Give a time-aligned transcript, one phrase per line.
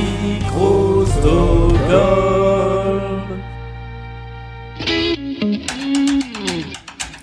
[0.00, 1.10] micros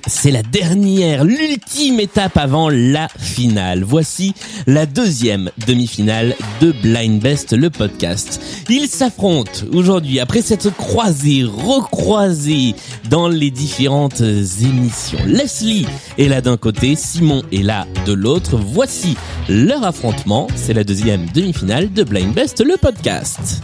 [0.08, 3.84] C'est la dernière, l'ultime étape avant la finale.
[3.84, 4.34] Voici
[4.66, 8.42] la deuxième demi-finale de Blind Best, le podcast.
[8.70, 12.74] Ils s'affrontent aujourd'hui après cette croisée, recroisée
[13.10, 15.20] dans les différentes émissions.
[15.26, 15.86] Leslie
[16.18, 18.56] est là d'un côté, Simon est là de l'autre.
[18.56, 19.18] Voici
[19.50, 20.48] leur affrontement.
[20.56, 23.62] C'est la deuxième demi-finale de Blind Best, le podcast.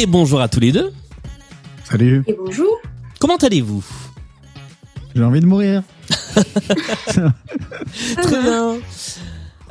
[0.00, 0.94] Et bonjour à tous les deux.
[1.84, 2.24] Salut.
[2.26, 2.80] Et bonjour.
[3.18, 3.84] Comment allez-vous?
[5.14, 5.82] J'ai envie de mourir.
[7.06, 8.78] Très bien.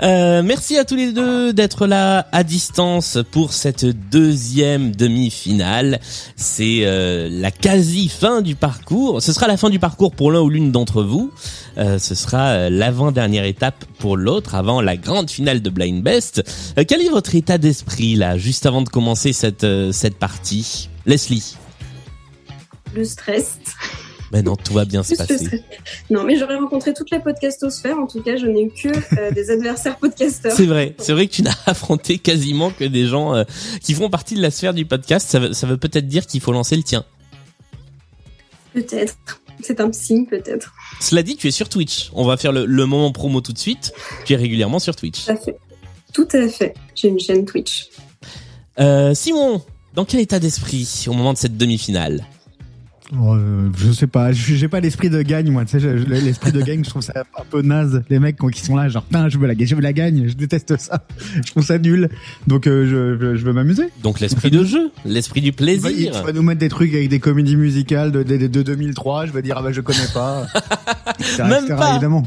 [0.02, 6.00] Euh, merci à tous les deux d'être là à distance pour cette deuxième demi-finale.
[6.36, 9.22] C'est euh, la quasi fin du parcours.
[9.22, 11.32] Ce sera la fin du parcours pour l'un ou l'une d'entre vous.
[11.78, 16.44] Euh, ce sera euh, l'avant-dernière étape pour l'autre avant la grande finale de Blind Best.
[16.78, 21.58] Euh, quel est votre état d'esprit là, juste avant de commencer cette cette partie, Leslie
[22.96, 23.58] Le stress.
[24.32, 25.64] Mais non, tout va bien se passer.
[26.10, 27.98] Non, mais j'aurais rencontré toute la podcastosphère.
[27.98, 30.52] En tout cas, je n'ai eu que euh, des adversaires podcasteurs.
[30.52, 33.44] C'est vrai, c'est vrai que tu n'as affronté quasiment que des gens euh,
[33.82, 35.30] qui font partie de la sphère du podcast.
[35.30, 37.06] Ça veut, ça veut peut-être dire qu'il faut lancer le tien.
[38.74, 39.16] Peut-être.
[39.62, 40.74] C'est un signe, peut-être.
[41.02, 42.12] Cela dit, tu es sur Twitch.
[42.14, 43.94] On va faire le, le moment promo tout de suite.
[44.26, 45.26] Tu es régulièrement sur Twitch.
[45.26, 45.58] Tout à fait.
[46.14, 46.74] Tout à fait.
[46.96, 47.90] J'ai une chaîne Twitch.
[48.80, 49.62] Euh, Simon,
[49.94, 52.26] dans quel état d'esprit au moment de cette demi-finale?
[53.14, 56.62] Euh, je sais pas, je- j'ai pas l'esprit de gagne moi, tu sais, l'esprit de
[56.62, 58.04] gagne, je trouve ça un peu naze.
[58.10, 59.94] Les mecs quand- qui sont là, genre, putain, je veux la gagne, je veux la
[59.94, 61.06] gagne, je déteste ça,
[61.44, 62.10] je trouve ça nul.
[62.48, 62.86] Donc euh,
[63.20, 63.90] je, je, veux m'amuser.
[64.04, 66.12] Donc l'esprit de jeu, l'esprit du Il il- plaisir.
[66.20, 69.26] Tu vas nous mettre des trucs avec des comédies musicales de, de, de, de 2003,
[69.26, 70.46] je vais dire, ah bah je connais pas.
[71.20, 71.92] etc., Même etc., pas.
[71.92, 72.24] Évidemment.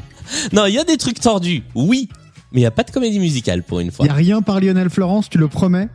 [0.52, 2.08] Non, il y a des trucs tordus, oui,
[2.52, 4.04] mais il y a pas de comédie musicale pour une fois.
[4.06, 5.88] Y a rien par Lionel Florence, tu le promets?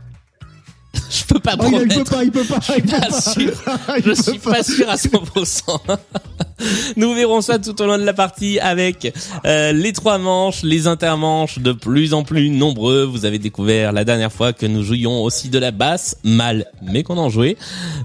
[1.10, 2.04] Je peux pas Oh, il, il promettre.
[2.04, 3.20] peut pas, il peut pas, il peut pas pas.
[3.20, 3.52] sûr.
[4.04, 5.78] Je suis pas sûr à 100%.
[6.96, 9.12] Nous verrons ça tout au long de la partie avec
[9.44, 13.04] euh, les trois manches, les intermanches de plus en plus nombreux.
[13.04, 17.02] Vous avez découvert la dernière fois que nous jouions aussi de la basse, mal, mais
[17.04, 17.56] qu'on en jouait.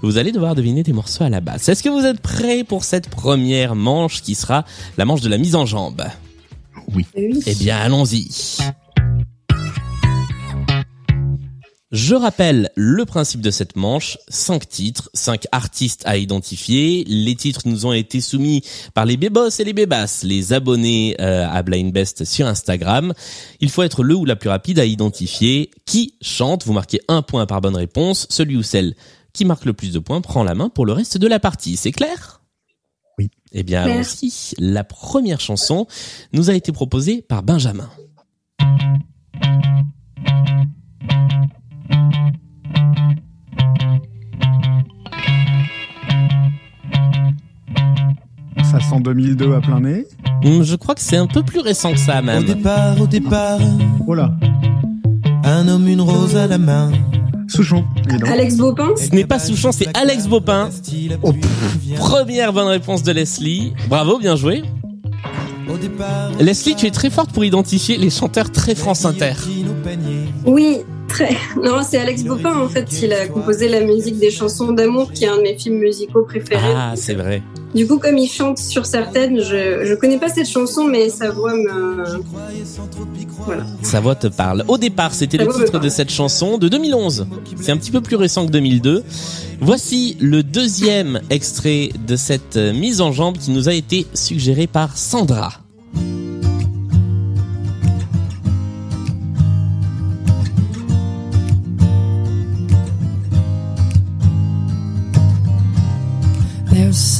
[0.02, 1.68] Vous allez devoir deviner des morceaux à la basse.
[1.70, 4.66] Est-ce que vous êtes prêts pour cette première manche qui sera
[4.98, 6.04] la manche de la mise en jambe?
[6.94, 7.06] Oui.
[7.16, 8.28] eh bien, allons-y.
[11.94, 17.04] Je rappelle le principe de cette manche, cinq titres, cinq artistes à identifier.
[17.08, 18.64] Les titres nous ont été soumis
[18.96, 23.14] par les bébos et les bébasses, les abonnés euh, à Blind Best sur Instagram.
[23.60, 26.66] Il faut être le ou la plus rapide à identifier qui chante.
[26.66, 28.26] Vous marquez un point par bonne réponse.
[28.32, 28.96] Celui ou celle
[29.32, 31.78] qui marque le plus de points prend la main pour le reste de la partie.
[31.78, 32.42] C'est clair?
[33.20, 33.30] Oui.
[33.52, 34.02] Eh bien.
[34.58, 35.86] La première chanson
[36.32, 37.88] nous a été proposée par Benjamin.
[49.04, 50.08] 2002 à plein nez.
[50.44, 52.44] Hum, Je crois que c'est un peu plus récent que ça Au même.
[52.44, 53.60] départ, au départ,
[54.08, 54.34] Oh là,
[55.44, 56.92] un homme, une rose à la main.
[57.48, 57.86] Souchon.
[58.26, 58.90] Alex Bopin.
[58.98, 60.70] Ce n'est pas Souchon, c'est Alex Bopin.
[61.22, 61.34] Oh,
[61.98, 63.74] Première bonne réponse de Leslie.
[63.90, 64.64] Bravo, bien joué.
[65.72, 69.34] Au départ, Leslie, tu es très forte pour identifier les chanteurs très France Inter.
[70.46, 70.78] Oui,
[71.64, 73.02] Non, c'est Alex Bopin, en fait.
[73.02, 76.24] Il a composé la musique des chansons d'amour, qui est un de mes films musicaux
[76.24, 76.62] préférés.
[76.76, 77.42] Ah, c'est vrai.
[77.74, 81.32] Du coup, comme il chante sur certaines, je, je connais pas cette chanson, mais sa
[81.32, 82.04] voix me.
[83.46, 83.64] Voilà.
[83.82, 84.64] Sa voix te parle.
[84.68, 87.28] Au départ, c'était le titre de cette chanson de 2011.
[87.60, 89.04] C'est un petit peu plus récent que 2002.
[89.60, 94.68] Voici le deuxième extrait de cette euh, mise en jambe qui nous a été suggéré
[94.68, 95.63] par Sandra.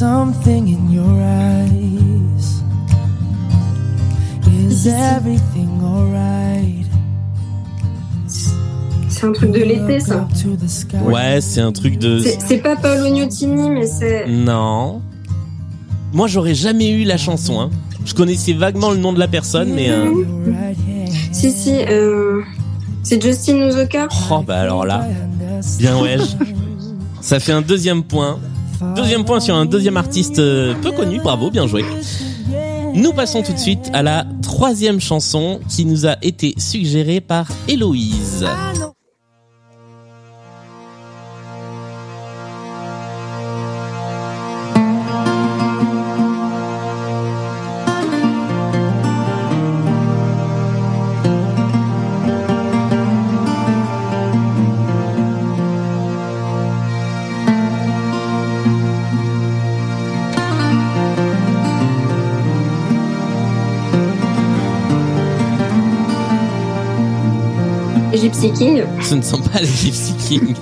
[0.04, 2.62] Something in your eyes.
[4.68, 6.86] Is everything alright?
[9.08, 10.16] C'est un truc de l'été, ça.
[10.16, 10.98] Up to the sky.
[10.98, 12.20] Ouais, c'est un truc de...
[12.20, 14.26] C'est pas Paolo Nutini, mais c'est.
[14.28, 15.00] Non.
[16.12, 17.60] Moi, j'aurais jamais eu la chanson.
[17.60, 17.70] Hein.
[18.04, 19.88] Je connaissais vaguement le nom de la personne, mais...
[19.90, 20.26] euh, hand.
[21.32, 22.42] Si, si, euh,
[23.02, 24.08] c'est Justin Uzoka.
[24.30, 25.06] Oh, bah alors là,
[25.78, 26.18] bien ouais.
[27.22, 28.38] Ça fait un deuxième point.
[28.96, 31.20] Deuxième point sur un deuxième artiste euh, peu connu.
[31.20, 31.84] Bravo, bien joué.
[32.94, 37.48] Nous passons tout de suite à la troisième chanson qui nous a été suggérée par
[37.66, 38.46] Héloïse.
[68.44, 68.82] Gypsy King.
[69.00, 70.54] Ce ne sont pas les Gypsy Kings.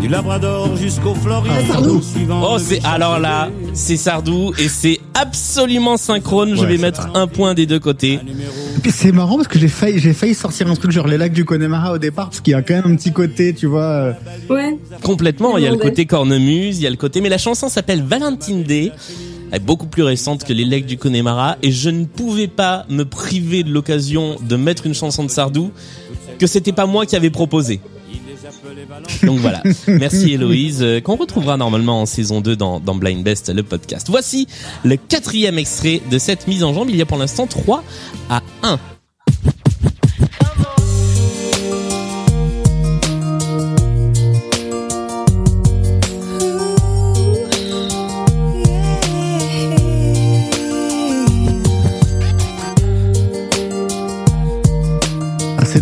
[0.00, 1.50] Du Labrador jusqu'au Floride.
[1.66, 2.02] Sardou.
[2.02, 6.54] suivant Oh, le c'est alors là, c'est Sardou et c'est absolument synchrone.
[6.56, 8.20] Je vais mettre un point des deux côtés.
[8.90, 11.44] C'est marrant parce que j'ai failli, j'ai failli sortir un truc genre les lacs du
[11.46, 13.80] Connemara au départ parce qu'il y a quand même un petit côté, tu vois.
[13.82, 14.12] euh,
[14.50, 14.76] Ouais.
[15.02, 17.68] Complètement, il y a le côté cornemuse, il y a le côté, mais la chanson
[17.70, 18.92] s'appelle Valentine Day.
[19.54, 22.86] Elle est beaucoup plus récente que les legs du Connemara et je ne pouvais pas
[22.88, 25.70] me priver de l'occasion de mettre une chanson de Sardou
[26.40, 27.80] que c'était pas moi qui avais proposé.
[29.22, 29.62] Donc voilà.
[29.86, 34.08] Merci Héloïse, euh, qu'on retrouvera normalement en saison 2 dans, dans Blind Best, le podcast.
[34.10, 34.48] Voici
[34.82, 36.90] le quatrième extrait de cette mise en jambe.
[36.90, 37.84] Il y a pour l'instant 3
[38.30, 38.80] à 1.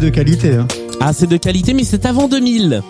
[0.03, 0.57] De qualité.
[0.57, 0.67] Hein.
[1.01, 2.83] Ah, c'est de qualité, mais c'est avant 2000.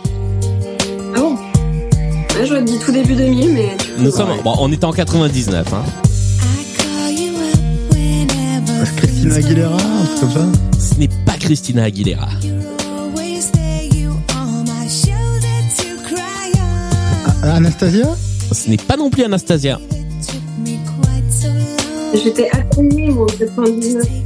[1.15, 1.35] Ah bon?
[1.35, 3.77] Ouais, J'aurais dit tout début 2000, mais...
[3.99, 5.83] Nous sommes, bon, on était en 99, hein.
[8.97, 10.81] Christina Aguilera, un truc comme ça.
[10.81, 12.29] Ce n'est pas Christina Aguilera.
[17.45, 18.17] Ah, Anastasia?
[18.53, 19.79] Ce n'est pas non plus Anastasia.
[22.15, 24.22] J'étais atteignée, moi, en 99.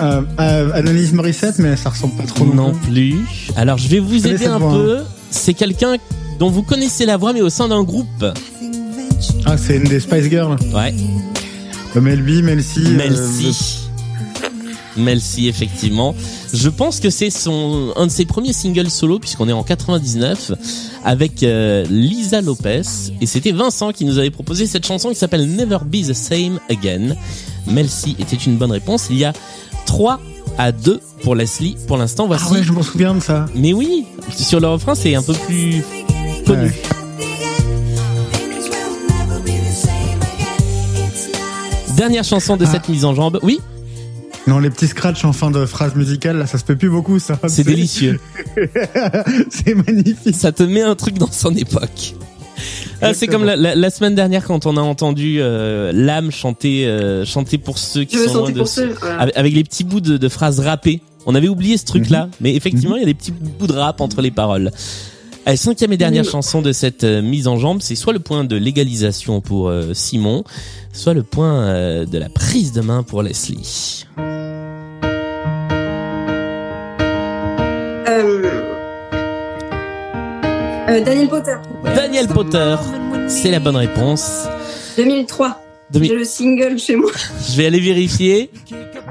[0.00, 3.16] Euh, euh, Annalise Morissette, mais ça ressemble pas trop Non plus.
[3.56, 4.98] Alors, je vais vous aider un voix, peu.
[5.30, 5.96] C'est quelqu'un
[6.38, 8.24] dont vous connaissez la voix, mais au sein d'un groupe.
[9.44, 10.56] Ah, c'est une des Spice Girls.
[10.74, 10.94] Ouais.
[11.96, 12.80] Euh, Mel B, Mel C.
[12.80, 13.50] euh, Mel C.
[14.96, 16.14] Mel C, effectivement.
[16.52, 20.52] Je pense que c'est son un de ses premiers singles solo, puisqu'on est en 99,
[21.04, 22.82] avec euh, Lisa Lopez.
[23.20, 26.58] Et c'était Vincent qui nous avait proposé cette chanson qui s'appelle Never Be the Same
[26.68, 27.16] Again.
[27.70, 29.06] Mel C était une bonne réponse.
[29.10, 29.32] Il y a
[29.86, 30.20] 3
[30.58, 31.76] à 2 pour Leslie.
[31.86, 32.44] Pour l'instant, voici.
[32.48, 33.46] Ah ouais, je m'en souviens de ça.
[33.54, 34.04] Mais oui,
[34.36, 35.82] sur le refrain, c'est un peu plus
[36.46, 36.66] connu.
[36.66, 36.72] Ouais.
[41.96, 42.70] Dernière chanson de Ah.
[42.72, 43.38] cette mise en jambe.
[43.42, 43.60] Oui,
[44.46, 47.18] Non, les petits scratchs en fin de phrase musicale, là, ça se fait plus beaucoup,
[47.18, 47.38] ça.
[47.46, 48.18] c'est délicieux.
[49.50, 50.34] c'est magnifique.
[50.34, 52.14] Ça te met un truc dans son époque.
[53.02, 56.86] Ah, c'est comme la, la- la semaine dernière quand on a entendu euh, l'âme chanter
[56.86, 58.94] euh, chanter pour ceux qui Je sont loin chanter de pour ceux.
[59.00, 59.20] voilà.
[59.20, 61.00] avec, avec les petits bouts de, de phrases rappées.
[61.26, 64.00] On avait oublié ce truc-là, mais effectivement, il y a des petits bouts de rap
[64.00, 64.70] entre les paroles.
[65.46, 66.30] Allez, cinquième et dernière Mhm.
[66.30, 69.92] chanson de cette euh, mise en jambe, c'est soit le point de l'égalisation pour euh,
[69.94, 70.44] Simon,
[70.92, 74.04] soit le point euh, de la prise de main pour Leslie.
[80.90, 81.56] Euh, Daniel Potter.
[81.94, 82.76] Daniel Potter,
[83.28, 84.46] c'est la bonne réponse.
[84.96, 85.62] 2003.
[85.92, 87.10] 2000 J'ai le single chez moi.
[87.50, 88.50] Je vais aller vérifier.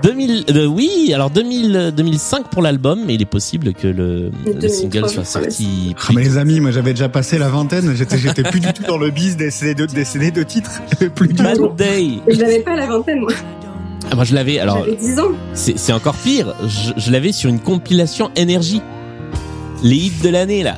[0.01, 4.53] 2000, euh, oui, alors 2000, 2005 pour l'album, mais il est possible que le, le
[4.53, 8.18] 2003, single soit sorti Ah, mais les amis, moi j'avais déjà passé la vingtaine, j'étais
[8.18, 10.82] j'étais plus du tout dans le biz des CD de, des CD de titres.
[11.15, 11.68] plus du Bad tout.
[11.75, 12.12] Day.
[12.30, 13.32] Je l'avais pas à la vingtaine, moi.
[14.10, 15.32] Ah, moi je l'avais, alors J'avais 10 ans.
[15.53, 18.82] c'est c'est encore pire, je, je l'avais sur une compilation énergie.
[19.84, 20.77] Les hits de l'année là.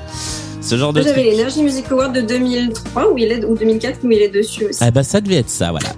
[0.61, 4.11] Ce genre de J'avais l'Energy Music Award de 2003 où il est, ou 2004 où
[4.11, 4.79] il est dessus aussi.
[4.81, 5.89] Ah bah ça devait être ça, voilà.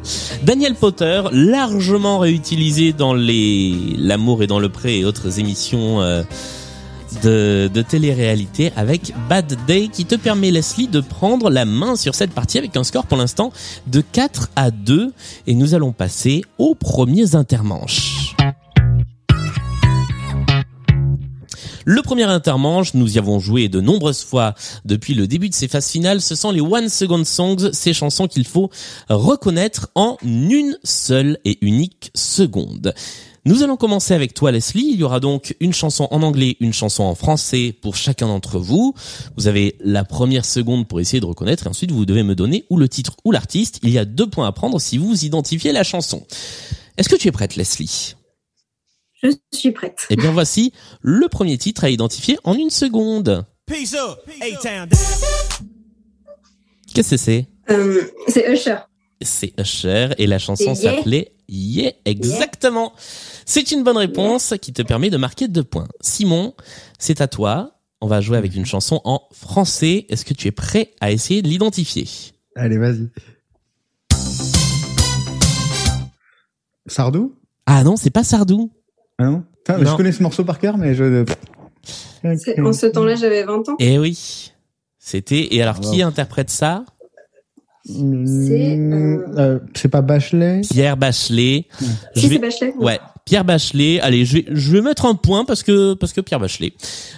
[0.44, 6.24] Daniel Potter, largement réutilisé dans les L'amour est dans le pré et autres émissions euh,
[7.24, 12.16] de, de télé-réalité avec Bad Day qui te permet Leslie de prendre la main sur
[12.16, 13.52] cette partie avec un score pour l'instant
[13.88, 15.12] de 4 à 2
[15.46, 18.33] et nous allons passer aux premiers intermanches.
[21.86, 25.68] Le premier intermanche, nous y avons joué de nombreuses fois depuis le début de ces
[25.68, 28.70] phases finales, ce sont les One Second Songs, ces chansons qu'il faut
[29.10, 32.94] reconnaître en une seule et unique seconde.
[33.46, 36.72] Nous allons commencer avec toi Leslie, il y aura donc une chanson en anglais, une
[36.72, 38.94] chanson en français pour chacun d'entre vous.
[39.36, 42.64] Vous avez la première seconde pour essayer de reconnaître et ensuite vous devez me donner
[42.70, 43.80] ou le titre ou l'artiste.
[43.84, 46.24] Il y a deux points à prendre si vous identifiez la chanson.
[46.98, 48.16] Est-ce que tu es prête Leslie?
[49.24, 50.06] Je suis prête.
[50.10, 53.46] Eh bien voici le premier titre à identifier en une seconde.
[53.66, 54.90] Peace up, A-Town.
[56.94, 57.48] Qu'est-ce que c'est?
[57.70, 58.76] Euh, c'est Usher.
[59.22, 60.76] C'est Usher et la chanson Yeah.
[60.76, 62.94] s'appelait Yeah, exactement.
[63.46, 65.88] C'est une bonne réponse qui te permet de marquer deux points.
[66.02, 66.54] Simon,
[67.00, 67.80] c'est à toi.
[68.02, 70.06] On va jouer avec une chanson en français.
[70.10, 72.08] Est-ce que tu es prêt à essayer de l'identifier?
[72.56, 73.10] Allez, vas-y.
[76.88, 77.36] Sardou?
[77.66, 78.72] Ah non, c'est pas Sardou.
[79.20, 79.92] Ah non, Putain, Non.
[79.92, 81.26] Je connais ce morceau par cœur, mais je...
[82.38, 83.76] C'est- En ce temps-là, j'avais 20 ans.
[83.80, 84.52] Eh oui.
[84.98, 85.54] C'était.
[85.54, 86.86] Et alors, qui interprète ça?
[87.86, 90.62] C'est, euh, Euh, c'est pas Bachelet?
[90.70, 91.66] Pierre Bachelet.
[92.16, 92.74] Je Si, vais- c'est Bachelet.
[92.80, 94.00] Ouais, Pierre Bachelet.
[94.00, 96.74] Allez, je vais, je vais mettre un point parce que parce que Pierre Bachelet.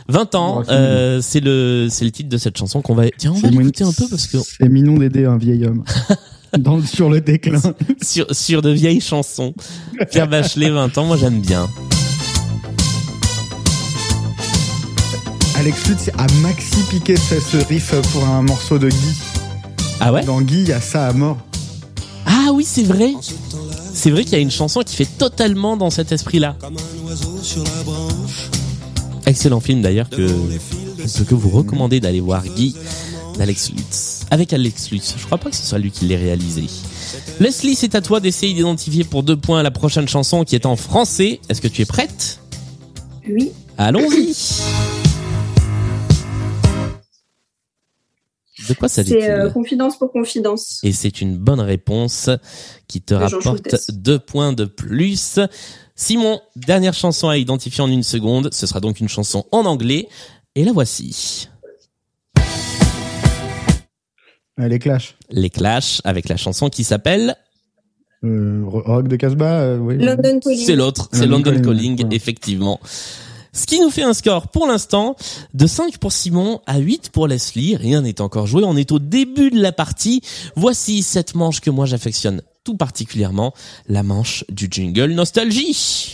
[0.09, 3.03] 20 ans, Ouais, euh, c'est le c'est le titre de cette chanson qu'on va.
[3.15, 5.83] Tiens, on va l'écouter un peu parce que C'est mignon d'aider un vieil homme.
[6.57, 7.61] Dans, sur le déclin.
[8.01, 9.53] sur sur de vieilles chansons.
[10.11, 11.67] Pierre Bachelet, 20 ans, moi j'aime bien.
[15.57, 19.13] Alex Lutz a maxi piqué ce, ce riff pour un morceau de Guy.
[19.99, 20.23] Ah ouais?
[20.23, 21.37] Dans Guy, il y a ça à mort.
[22.25, 23.13] Ah oui, c'est vrai.
[23.93, 26.57] C'est vrai qu'il y a une chanson qui fait totalement dans cet esprit-là.
[29.25, 32.75] Excellent film d'ailleurs que je peux que vous recommander d'aller voir Guy
[33.37, 34.14] d'Alex Lutz.
[34.31, 36.63] Avec Alex Lutz, je crois pas que ce soit lui qui l'ait réalisé.
[37.39, 40.75] Leslie, c'est à toi d'essayer d'identifier pour deux points la prochaine chanson qui est en
[40.75, 41.39] français.
[41.47, 42.39] Est-ce que tu es prête?
[43.29, 43.51] Oui.
[43.77, 44.35] Allons-y.
[48.67, 50.79] De quoi s'agit-il C'est euh, confidence pour confidence.
[50.83, 52.29] et c'est une bonne réponse
[52.87, 55.39] qui te rapporte deux points de plus.
[55.95, 58.49] Simon, dernière chanson à identifier en une seconde.
[58.53, 60.07] Ce sera donc une chanson en anglais.
[60.55, 61.49] Et la voici.
[64.57, 65.15] Les Clash.
[65.29, 67.35] Les Clash avec la chanson qui s'appelle...
[68.23, 69.97] Euh, rock de Casbah, euh, oui.
[69.97, 70.65] London Calling.
[70.65, 72.15] C'est l'autre, c'est London London Calling, Calling, ouais.
[72.15, 72.79] effectivement.
[73.53, 75.15] Ce qui nous fait un score pour l'instant
[75.53, 77.75] de 5 pour Simon à 8 pour Leslie.
[77.75, 78.63] Rien n'est encore joué.
[78.65, 80.21] On est au début de la partie.
[80.55, 83.53] Voici cette manche que moi j'affectionne tout particulièrement,
[83.87, 86.11] la manche du jingle Nostalgie.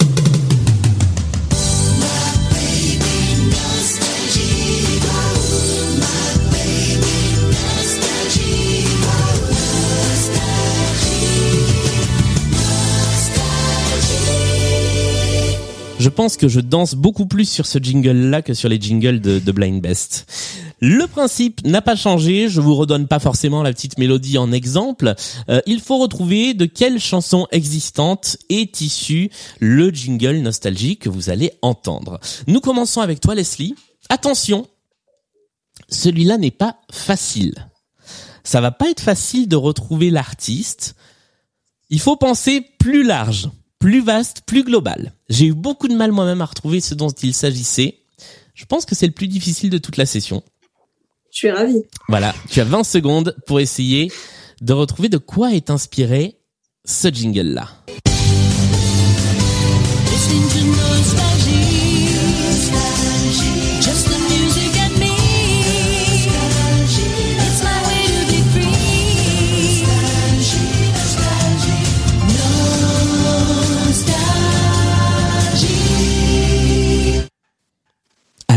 [16.01, 19.51] Je pense que je danse beaucoup plus sur ce jingle-là que sur les jingles de,
[19.51, 20.25] Blind Best.
[20.79, 22.49] Le principe n'a pas changé.
[22.49, 25.13] Je vous redonne pas forcément la petite mélodie en exemple.
[25.49, 29.29] Euh, il faut retrouver de quelle chanson existante est issu
[29.59, 32.19] le jingle nostalgique que vous allez entendre.
[32.47, 33.75] Nous commençons avec toi, Leslie.
[34.09, 34.65] Attention,
[35.87, 37.69] celui-là n'est pas facile.
[38.43, 40.95] Ça va pas être facile de retrouver l'artiste.
[41.91, 45.11] Il faut penser plus large, plus vaste, plus global.
[45.27, 47.97] J'ai eu beaucoup de mal moi-même à retrouver ce dont il s'agissait.
[48.53, 50.43] Je pense que c'est le plus difficile de toute la session.
[51.31, 51.81] Je suis ravie.
[52.07, 54.11] Voilà, tu as 20 secondes pour essayer
[54.61, 56.37] de retrouver de quoi est inspiré
[56.85, 57.69] ce jingle-là.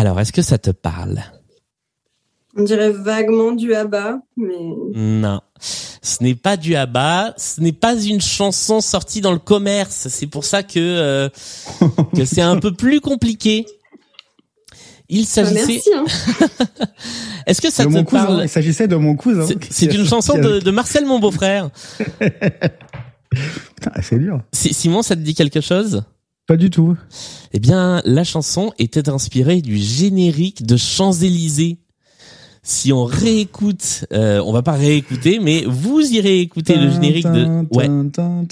[0.04, 1.22] Alors, est-ce que ça te parle?
[2.58, 4.54] On dirait vaguement du ABBA, mais
[4.94, 5.40] Non.
[5.58, 10.08] Ce n'est pas du ABBA, ce n'est pas une chanson sortie dans le commerce.
[10.10, 11.28] C'est pour ça que, euh,
[12.14, 13.64] que c'est un peu plus compliqué.
[15.08, 15.66] Il bah, s'agissait...
[15.66, 15.90] merci.
[15.94, 16.04] Hein.
[17.46, 18.24] Est-ce que ça de te mon cousin.
[18.26, 18.42] parle?
[18.44, 19.46] Il s'agissait de mon cousin.
[19.46, 21.70] C'est- C'est une chanson de, de Marcel, mon beau-frère.
[23.30, 24.42] Putain, c'est dur.
[24.52, 26.04] Si- Simon, ça te dit quelque chose?
[26.46, 26.96] Pas du tout.
[27.52, 31.78] Eh bien, la chanson était inspirée du générique de Champs-Élysées.
[32.62, 37.66] Si on réécoute, euh, on va pas réécouter, mais vous irez écouter le générique de,
[37.74, 37.90] ouais,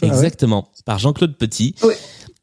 [0.03, 1.75] exactement, par Jean-Claude Petit.
[1.83, 1.97] Ouais.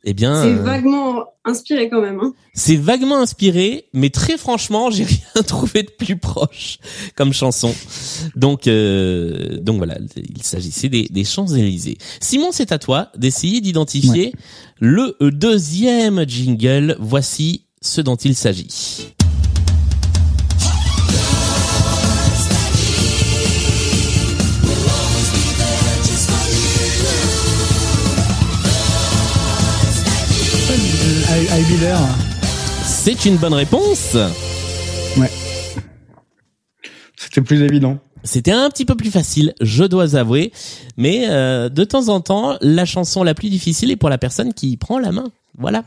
[0.06, 2.20] Eh bien, C'est euh, vaguement inspiré quand même.
[2.22, 2.34] Hein.
[2.54, 5.04] c'est vaguement inspiré, mais très franchement, j'ai
[5.34, 6.78] rien trouvé de plus proche
[7.16, 7.76] comme chanson.
[8.36, 11.98] Donc, euh, donc voilà, il s'agissait des, des Champs-Élysées.
[12.22, 14.34] Simon, c'est à toi d'essayer d'identifier
[14.80, 16.96] le euh, deuxième jingle.
[17.00, 19.14] Voici ce dont il s'agit.
[31.52, 31.98] I, I Be There.
[32.84, 34.16] C'est une bonne réponse.
[37.16, 37.98] C'était plus évident.
[38.24, 40.52] C'était un petit peu plus facile, je dois avouer,
[40.98, 44.54] mais euh, de temps en temps, la chanson la plus difficile est pour la personne
[44.54, 45.32] qui prend la main.
[45.58, 45.84] Voilà.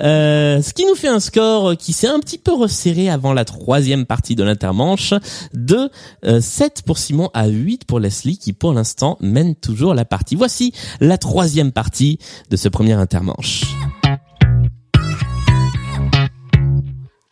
[0.00, 3.44] Euh, ce qui nous fait un score qui s'est un petit peu resserré avant la
[3.44, 5.14] troisième partie de l'intermanche
[5.54, 5.90] de
[6.24, 10.34] euh, 7 pour Simon à 8 pour Leslie qui pour l'instant mène toujours la partie.
[10.34, 12.18] Voici la troisième partie
[12.50, 13.64] de ce premier intermanche.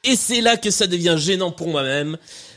[0.04, 2.16] Et c'est là que ça devient gênant pour moi-même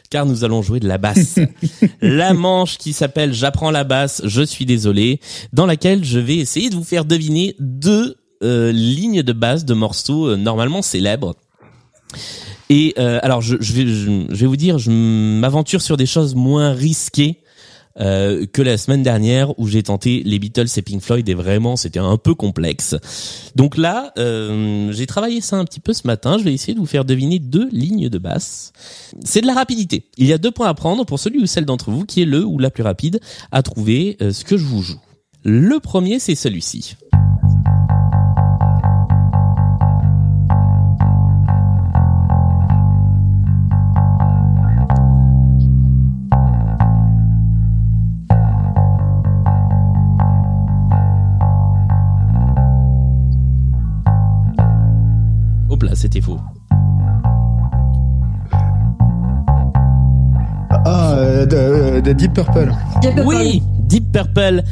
[0.09, 1.37] car nous allons jouer de la basse.
[2.01, 5.19] la manche qui s'appelle J'apprends la basse, je suis désolé,
[5.53, 9.73] dans laquelle je vais essayer de vous faire deviner deux euh, lignes de basse de
[9.73, 11.35] morceaux euh, normalement célèbres.
[12.69, 16.05] Et euh, alors je, je vais je, je vais vous dire, je m'aventure sur des
[16.05, 17.41] choses moins risquées
[17.99, 21.75] euh, que la semaine dernière où j'ai tenté les Beatles et Pink Floyd et vraiment
[21.75, 22.95] c'était un peu complexe.
[23.55, 26.37] Donc là, euh, j'ai travaillé ça un petit peu ce matin.
[26.37, 28.71] Je vais essayer de vous faire deviner deux lignes de basse.
[29.23, 30.05] C'est de la rapidité.
[30.17, 32.25] Il y a deux points à prendre pour celui ou celle d'entre vous qui est
[32.25, 33.19] le ou la plus rapide
[33.51, 34.99] à trouver euh, ce que je vous joue.
[35.43, 36.95] Le premier, c'est celui-ci.
[55.77, 56.39] Hop là, c'était faux.
[60.71, 62.73] Ah, euh, de, de Deep Purple.
[63.01, 63.27] Deep Purple.
[63.27, 64.63] Oui, Deep Purple.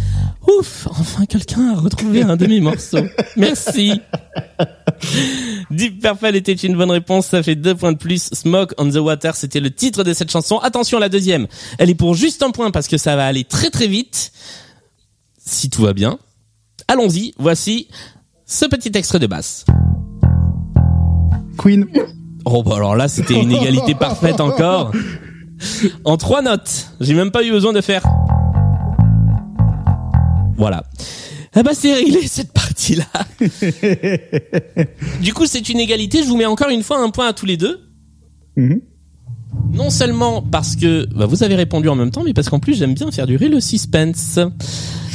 [0.48, 2.98] Ouf, enfin quelqu'un a retrouvé un demi-morceau.
[3.38, 4.02] Merci.
[5.70, 8.30] Deep Purple était une bonne réponse, ça fait deux points de plus.
[8.34, 10.58] Smoke on the Water, c'était le titre de cette chanson.
[10.58, 11.46] Attention, la deuxième,
[11.78, 14.32] elle est pour juste un point parce que ça va aller très très vite.
[15.38, 16.18] Si tout va bien.
[16.88, 17.90] Allons-y, voici
[18.48, 19.66] ce petit extrait de basse.
[21.58, 21.88] Queen.
[22.46, 24.92] Oh bah alors là, c'était une égalité parfaite encore.
[26.04, 26.92] En trois notes.
[27.00, 28.04] J'ai même pas eu besoin de faire.
[30.58, 30.84] Voilà.
[31.54, 33.06] Ah bah c'est réglé cette partie-là.
[35.22, 36.24] du coup, c'est une égalité.
[36.24, 37.80] Je vous mets encore une fois un point à tous les deux.
[38.58, 38.82] Mhm.
[39.74, 42.78] Non seulement parce que bah, vous avez répondu en même temps, mais parce qu'en plus
[42.78, 44.40] j'aime bien faire durer le suspense.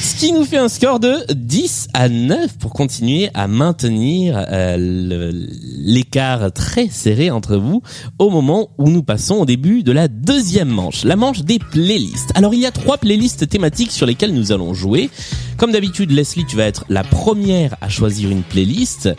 [0.00, 5.30] Ce qui nous fait un score de 10 à 9 pour continuer à maintenir euh,
[5.78, 7.82] l'écart très serré entre vous
[8.18, 12.32] au moment où nous passons au début de la deuxième manche, la manche des playlists.
[12.34, 15.10] Alors il y a trois playlists thématiques sur lesquelles nous allons jouer.
[15.58, 19.10] Comme d'habitude, Leslie, tu vas être la première à choisir une playlist.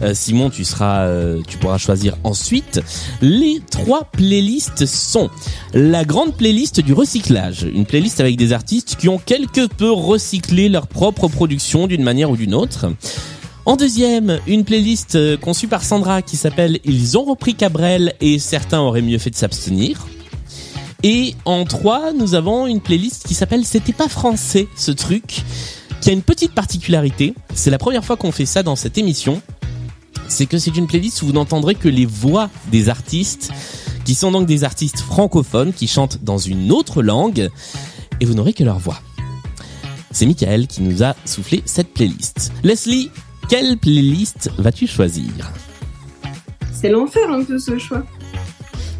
[0.00, 2.80] Euh, Simon, tu seras, euh, tu pourras choisir ensuite.
[3.20, 5.28] Les trois playlists sont
[5.74, 10.21] la grande playlist du recyclage, une playlist avec des artistes qui ont quelque peu recyclé
[10.68, 12.86] leur propre production d'une manière ou d'une autre.
[13.64, 18.40] En deuxième, une playlist euh, conçue par Sandra qui s'appelle Ils ont repris Cabrel et
[18.40, 20.06] certains auraient mieux fait de s'abstenir.
[21.04, 25.42] Et en trois, nous avons une playlist qui s'appelle C'était pas français ce truc,
[26.00, 27.34] qui a une petite particularité.
[27.54, 29.40] C'est la première fois qu'on fait ça dans cette émission.
[30.28, 33.52] C'est que c'est une playlist où vous n'entendrez que les voix des artistes,
[34.04, 37.48] qui sont donc des artistes francophones qui chantent dans une autre langue,
[38.20, 39.00] et vous n'aurez que leur voix.
[40.12, 42.52] C'est Michael qui nous a soufflé cette playlist.
[42.62, 43.10] Leslie,
[43.48, 45.32] quelle playlist vas-tu choisir?
[46.72, 48.04] C'est l'enfer un peu ce choix.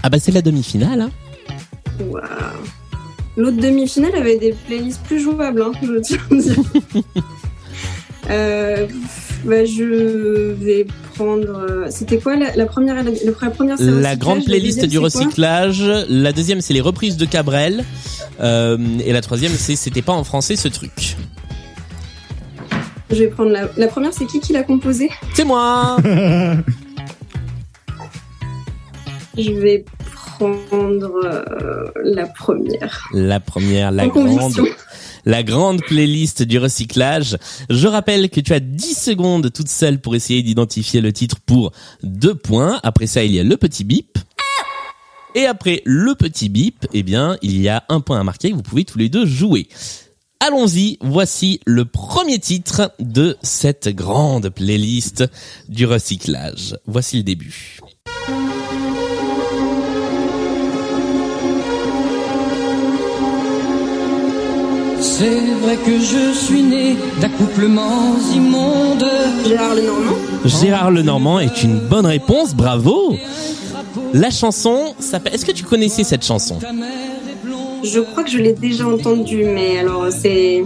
[0.03, 1.03] Ah bah c'est la demi-finale.
[1.03, 1.11] Hein
[2.01, 2.23] Waouh.
[3.37, 6.57] L'autre demi-finale avait des playlists plus jouables, hein, je tiens à dire.
[8.31, 8.87] Euh,
[9.45, 11.49] bah, je vais prendre.
[11.69, 13.77] euh, C'était quoi la, la première la, la première
[14.17, 15.83] grande la playlist deuxième, du recyclage.
[16.09, 17.85] La deuxième, c'est les reprises de Cabrel.
[18.41, 21.17] Euh, et la troisième, c'est C'était pas en français ce truc.
[23.11, 25.97] Je vais prendre la, la première, c'est qui qui l'a composée C'est moi
[29.39, 29.85] Je vais
[30.39, 33.09] prendre euh, la première.
[33.13, 34.65] La première, la En grande, conviction.
[35.25, 37.37] La grande playlist du recyclage.
[37.71, 41.73] Je rappelle que tu as 10 secondes toute seule pour essayer d'identifier le titre pour
[42.03, 42.81] deux points.
[42.83, 44.19] Après ça, il y a le petit bip.
[45.35, 48.53] Et après le petit bip, eh bien, il y a un point à marquer.
[48.53, 49.69] Vous pouvez tous les deux jouer.
[50.41, 55.25] Allons-y, voici le premier titre de cette grande playlist
[55.69, 56.77] du recyclage.
[56.87, 57.79] Voici le début.
[65.03, 69.05] C'est vrai que je suis né d'accouplements immondes.
[69.45, 73.17] Gérard Lenormand Gérard Lenormand est une bonne réponse, bravo.
[74.15, 75.35] La chanson s'appelle.
[75.35, 76.61] Est-ce que tu connaissais cette chanson?
[77.83, 80.63] Je crois que je l'ai déjà entendue, mais alors c'est.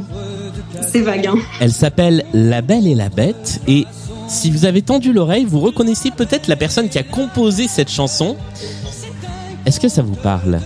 [0.83, 1.39] C'est vague, hein.
[1.61, 3.87] Elle s'appelle La Belle et la Bête et
[4.29, 8.37] si vous avez tendu l'oreille, vous reconnaissez peut-être la personne qui a composé cette chanson.
[9.65, 10.61] Est-ce que ça vous parle?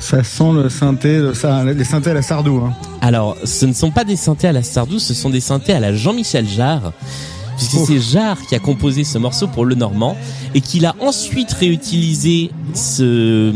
[0.00, 2.56] Ça sent le synthé, le, les synthés à la Sardou.
[2.64, 2.74] Hein.
[3.00, 5.80] Alors, ce ne sont pas des synthés à la Sardou, ce sont des synthés à
[5.80, 6.92] la Jean-Michel Jarre.
[7.58, 7.84] puisque Oh.
[7.86, 10.16] c'est Jarre qui a composé ce morceau pour Le Normand
[10.54, 13.52] et qu'il a ensuite réutilisé ce,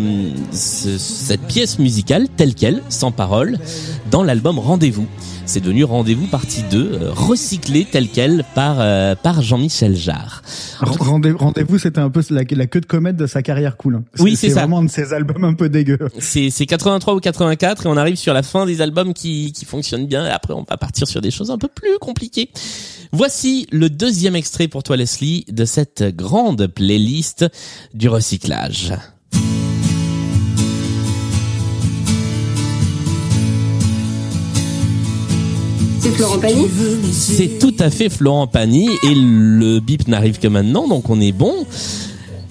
[0.52, 3.58] ce- cette pièce musicale telle quelle, sans parole,
[4.10, 5.06] dans l'album Rendez-vous.
[5.46, 10.42] C'est devenu Rendez-vous partie 2, euh, recyclé tel quel par, euh, par Jean-Michel Jarre.
[10.80, 14.02] Rendez- Rendez-vous, c'était un peu la, la queue de comète de sa carrière cool.
[14.18, 14.60] Oui, c'est ça.
[14.60, 15.98] vraiment un de ses albums un peu dégueux.
[16.18, 19.64] C'est c'est 83 ou 84 et on arrive sur la fin des albums qui, qui
[19.64, 22.48] fonctionnent bien et après on va partir sur des choses un peu plus compliquées.
[23.12, 27.44] Voici le deuxième extrait pour toi Leslie de cette grande playlist
[27.92, 28.92] du recyclage.
[36.04, 36.66] C'est Florent Pagny.
[37.12, 41.32] C'est tout à fait Florent Pagny et le bip n'arrive que maintenant donc on est
[41.32, 41.66] bon.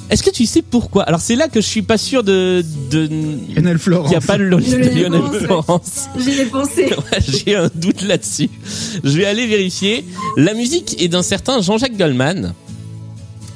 [0.09, 1.03] Est-ce que tu sais pourquoi?
[1.03, 3.07] Alors c'est là que je suis pas sûr de de
[3.55, 4.09] Lionel Florence.
[4.09, 6.09] qu'il n'y a pas le Lionel De Lionel Florence.
[6.17, 6.85] J'y ai pensé.
[7.11, 8.49] Ouais, J'ai un doute là-dessus.
[9.03, 10.03] Je vais aller vérifier.
[10.35, 12.53] La musique est d'un certain Jean-Jacques Goldman.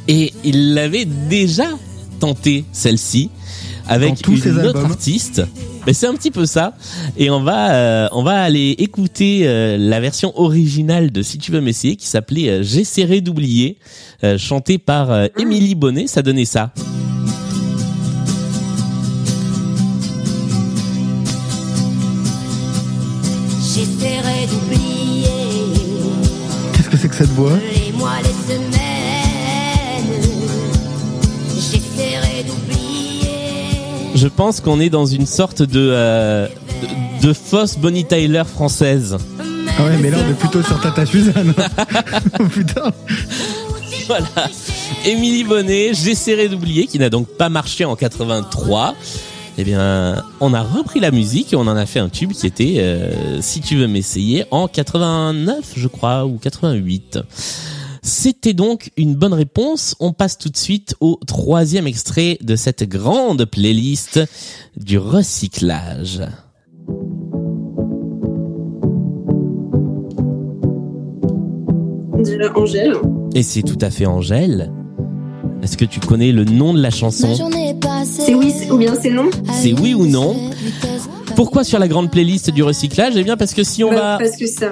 [0.07, 1.65] Et il l'avait déjà
[2.19, 3.31] tenté, celle-ci,
[3.87, 4.85] avec une autre albums.
[4.85, 5.41] artiste.
[5.87, 6.73] Mais c'est un petit peu ça.
[7.15, 11.53] Et on va, euh, on va aller écouter euh, la version originale de Si tu
[11.53, 13.77] veux m'essayer, qui s'appelait euh, J'essaierai d'oublier,
[14.25, 16.07] euh, chantée par euh, Émilie Bonnet.
[16.07, 16.73] Ça donnait ça.
[23.61, 25.29] J'essaierai d'oublier
[26.73, 27.53] Qu'est-ce que c'est que cette voix?
[27.73, 28.86] Les mois, les semaines.
[34.17, 36.47] Je pense qu'on est dans une sorte de, euh,
[37.21, 39.15] de, de fausse Bonnie Tyler française.
[39.77, 41.53] Ah ouais, mais là on est plutôt sur Tata Suzanne.
[42.39, 42.91] oh putain.
[44.07, 44.49] Voilà.
[45.05, 48.95] Émilie Bonnet, j'essaierai d'oublier, qui n'a donc pas marché en 83.
[49.59, 52.47] Eh bien, on a repris la musique et on en a fait un tube qui
[52.47, 57.19] était euh, Si tu veux m'essayer en 89, je crois, ou 88.
[58.07, 59.97] C'était donc une bonne réponse.
[59.99, 64.21] On passe tout de suite au troisième extrait de cette grande playlist
[64.77, 66.21] du recyclage.
[72.13, 72.93] On dirait Angèle.
[73.35, 74.71] Et c'est tout à fait Angèle.
[75.61, 77.35] Est-ce que tu connais le nom de la chanson?
[78.05, 79.29] C'est oui ou bien c'est non?
[79.51, 80.33] C'est oui ou non?
[81.37, 84.17] Pourquoi sur la grande playlist du recyclage Eh bien parce que si on Bah, va...
[84.17, 84.71] Parce que ça,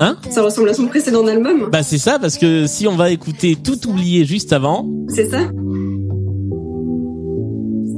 [0.00, 1.68] Hein ça ressemble à son précédent album.
[1.72, 5.40] Bah c'est ça, parce que si on va écouter Tout oublié juste avant, C'est ça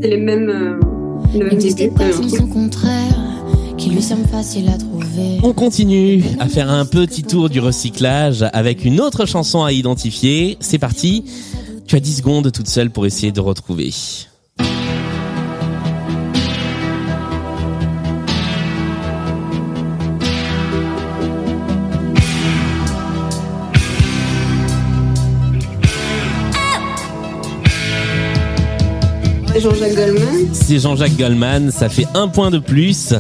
[0.00, 0.48] C'est les mêmes.
[0.48, 0.80] Euh,
[1.34, 1.94] le même N'existe début.
[1.94, 3.18] pas euh, sans son contraire,
[3.76, 5.38] qui lui semble facile à trouver.
[5.42, 10.56] on continue à faire un petit tour du recyclage avec une autre chanson à identifier.
[10.60, 11.24] C'est parti,
[11.86, 13.90] tu as 10 secondes toute seule pour essayer de retrouver.
[29.60, 30.48] Jean-Jacques Goldman.
[30.52, 33.12] C'est Jean-Jacques Goldman, ça fait un point de plus.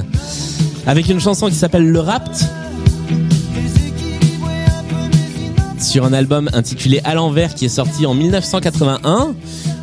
[0.86, 2.46] Avec une chanson qui s'appelle Le Rapt.
[5.78, 9.34] Sur un album intitulé À l'envers qui est sorti en 1981.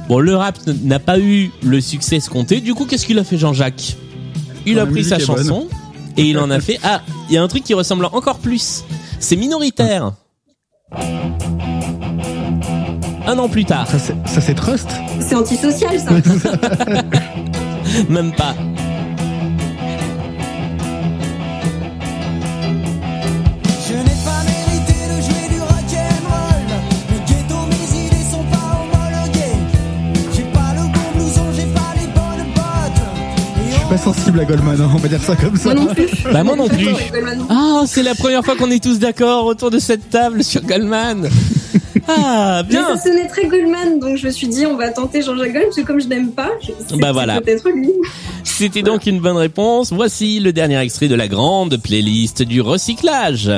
[0.09, 2.59] Bon, Le Rapt n'a pas eu le succès escompté.
[2.59, 3.95] Du coup, qu'est-ce qu'il a fait Jean-Jacques?
[4.65, 5.67] Il a pris sa chanson
[6.17, 6.79] et il en a fait...
[6.83, 8.83] Ah, il y a un truc qui ressemble encore plus.
[9.19, 10.13] C'est minoritaire.
[13.27, 13.87] Un an plus tard.
[13.87, 14.89] Ça c'est, Trust.
[15.19, 16.11] C'est antisocial ça.
[18.09, 18.55] Même pas.
[23.87, 26.69] Je n'ai pas mérité de jouer du rock'n'roll.
[27.11, 29.57] Le ghetto, mes idées sont pas homologuées.
[30.33, 33.01] J'ai pas le bon blouson, j'ai pas les bonnes bottes.
[33.67, 35.73] Et Je suis pas sensible à Goldman, hein, on va dire ça comme ça.
[35.73, 36.07] Moi non plus.
[36.31, 36.87] Bah, moi non plus.
[37.49, 41.29] Ah, c'est la première fois qu'on est tous d'accord autour de cette table sur Goldman.
[42.07, 42.95] Ah, Mais bien.
[42.95, 45.75] ça sonnait très Goldman, donc je me suis dit on va tenter Jean-Jacques Goldman, parce
[45.75, 47.41] que comme je n'aime pas, Bah c'est voilà.
[47.41, 47.91] peut-être lui.
[48.43, 49.91] C'était donc une bonne réponse.
[49.91, 53.51] Voici le dernier extrait de la grande playlist du recyclage.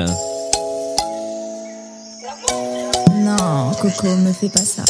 [3.22, 4.82] Non, Coco, me fais pas ça.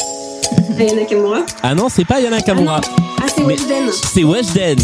[0.79, 1.39] Aya Nakamura.
[1.63, 2.81] Ah non, c'est pas Yana Kamura.
[3.21, 3.89] Ah, c'est Mais- Weshden.
[4.13, 4.79] C'est Weshden.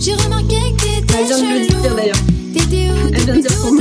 [0.00, 2.16] J'ai remarqué que t'étais Elle vient de le dire d'ailleurs.
[2.54, 3.80] T'étais où Elle vient de dire son nom.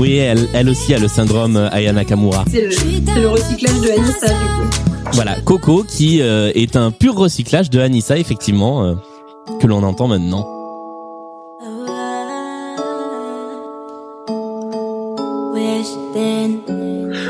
[0.00, 2.46] Oui, elle, elle aussi a le syndrome euh, Ayana Kamura.
[2.50, 5.10] C'est le, recyclage de Anissa du coup.
[5.12, 8.94] Voilà, Coco qui euh, est un pur recyclage de Anissa, effectivement, euh,
[9.60, 10.48] que l'on entend maintenant.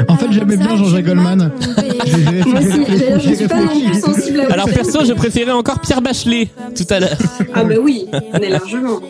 [0.09, 1.51] En fait, j'aimais bien Jean-Jacques Goldman.
[2.47, 6.03] Moi aussi, je suis pas non plus sensible à Alors perso, je préférais encore Pierre
[6.03, 7.19] Bachelet tout à l'heure.
[7.53, 9.01] Ah bah oui, on est largement.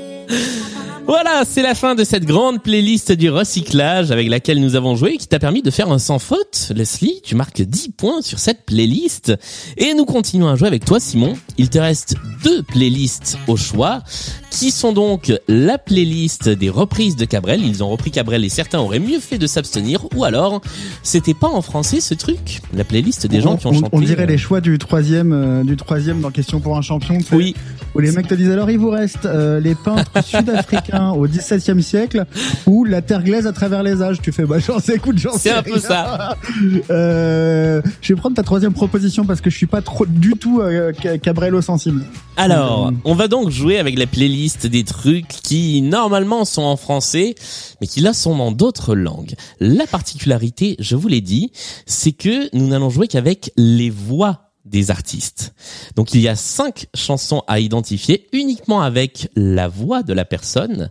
[1.11, 5.15] Voilà, c'est la fin de cette grande playlist du recyclage avec laquelle nous avons joué
[5.15, 6.71] et qui t'a permis de faire un sans faute.
[6.73, 9.33] Leslie, tu marques 10 points sur cette playlist.
[9.77, 11.35] Et nous continuons à jouer avec toi, Simon.
[11.59, 14.05] Il te reste deux playlists au choix,
[14.51, 17.65] qui sont donc la playlist des reprises de Cabrel?
[17.65, 20.07] Ils ont repris Cabrel et certains auraient mieux fait de s'abstenir.
[20.17, 20.61] Ou alors,
[21.03, 22.61] c'était pas en français ce truc?
[22.75, 23.89] La playlist des gens qui ont on, chanté.
[23.93, 27.19] on dirait les choix du troisième, euh, du troisième dans Question pour un champion.
[27.33, 27.55] Oui,
[27.95, 31.83] Où les mecs te disent alors il vous reste euh, les peintres sud-africains au XVIIe
[31.83, 32.25] siècle
[32.67, 34.19] ou la terre glaise à travers les âges.
[34.23, 35.39] Tu fais bah j'en sais, écoute, j'en sais.
[35.39, 36.37] c'est un peu ça.
[36.91, 40.61] Euh, je vais prendre ta troisième proposition parce que je suis pas trop du tout
[40.61, 42.03] euh, ca- Cabrel sensible.
[42.37, 46.77] Alors, Euh, on va donc jouer avec la playlist des trucs qui normalement sont en
[46.77, 47.35] français,
[47.81, 49.35] mais qui là sont dans d'autres langues.
[49.61, 51.53] La particularité, je vous l'ai dit,
[51.87, 55.55] c'est que nous n'allons jouer qu'avec les voix des artistes.
[55.97, 60.91] Donc il y a cinq chansons à identifier uniquement avec la voix de la personne.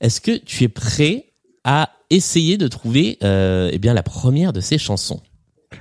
[0.00, 1.26] Est-ce que tu es prêt
[1.64, 5.20] à essayer de trouver euh, eh bien la première de ces chansons?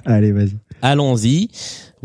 [0.06, 0.56] Allez, vas-y.
[0.82, 1.50] Allons-y.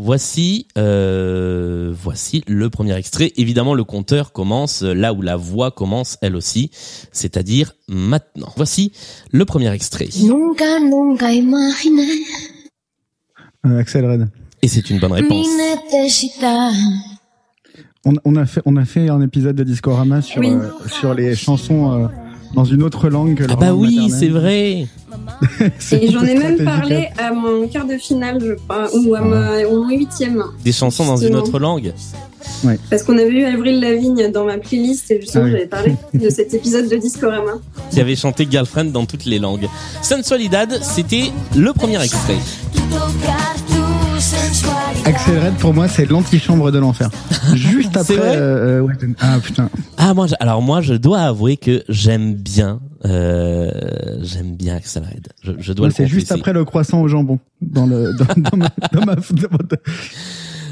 [0.01, 3.33] Voici, euh, voici le premier extrait.
[3.35, 6.71] Évidemment, le compteur commence là où la voix commence elle aussi,
[7.11, 8.47] c'est-à-dire maintenant.
[8.55, 8.93] Voici
[9.33, 10.07] le premier extrait.
[10.23, 12.07] Nunca, nunca imaginé
[13.65, 14.29] Euh, Axel Red.
[14.61, 15.45] Et c'est une bonne réponse.
[18.05, 20.47] On, on a fait on a fait un épisode de Discorama sur Oui.
[20.51, 22.07] euh, sur les chansons euh,
[22.53, 24.19] dans une autre langue que Ah bah langue oui, maternelle.
[24.19, 24.87] c'est vrai.
[26.01, 29.59] Et j'en ai même parlé à mon quart de finale, je crois, ou à ma,
[29.65, 30.43] au mon huitième.
[30.63, 31.43] Des chansons dans une Justement.
[31.43, 31.93] autre langue.
[32.89, 35.51] Parce qu'on avait eu Avril Lavigne dans ma playlist et justement Ah oui.
[35.53, 37.53] j'avais parlé de cet épisode de Discorama.
[37.91, 39.67] Qui avait chanté Girlfriend dans toutes les langues.
[40.01, 42.37] Sensualidad, c'était le premier extrait.
[42.73, 43.78] Tu.
[45.05, 47.09] Axel Red pour moi c'est l'antichambre de l'enfer.
[47.53, 48.15] Juste après.
[48.15, 49.69] vrai euh, euh, ouais, ah putain.
[49.97, 53.71] Ah moi, je- alors moi, je dois avouer que j'aime bien, euh,
[54.21, 55.27] j'aime bien Axel Red.
[55.43, 58.69] Je, je dois c'est juste après le croissant au jambon dans le dans, dans ma,
[58.91, 59.77] dans ma- dans ma-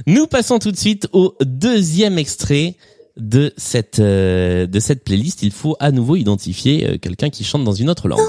[0.08, 2.76] Nous passons tout de suite au deuxième extrait
[3.18, 5.42] de cette euh, de cette playlist.
[5.44, 8.20] Il faut à nouveau identifier quelqu'un qui chante dans une autre langue.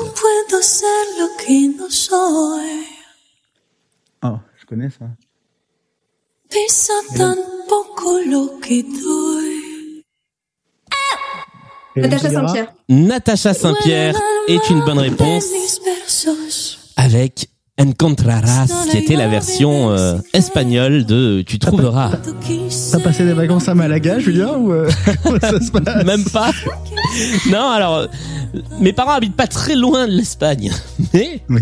[4.23, 5.07] Oh, je connais ça.
[11.97, 12.31] Natacha.
[12.31, 12.75] Saint-Pierre.
[12.89, 15.45] Natacha Saint-Pierre est une bonne réponse
[16.97, 17.49] avec
[17.81, 22.11] Encontrarás, qui était la version euh, espagnole de Tu trouveras.
[22.93, 24.91] T'as passé des vacances à Malaga, Julien, ou euh,
[25.23, 26.51] comment ça se passe Même pas.
[27.51, 28.07] Non, alors euh,
[28.81, 30.73] mes parents habitent pas très loin de l'Espagne,
[31.15, 31.61] mais Oui.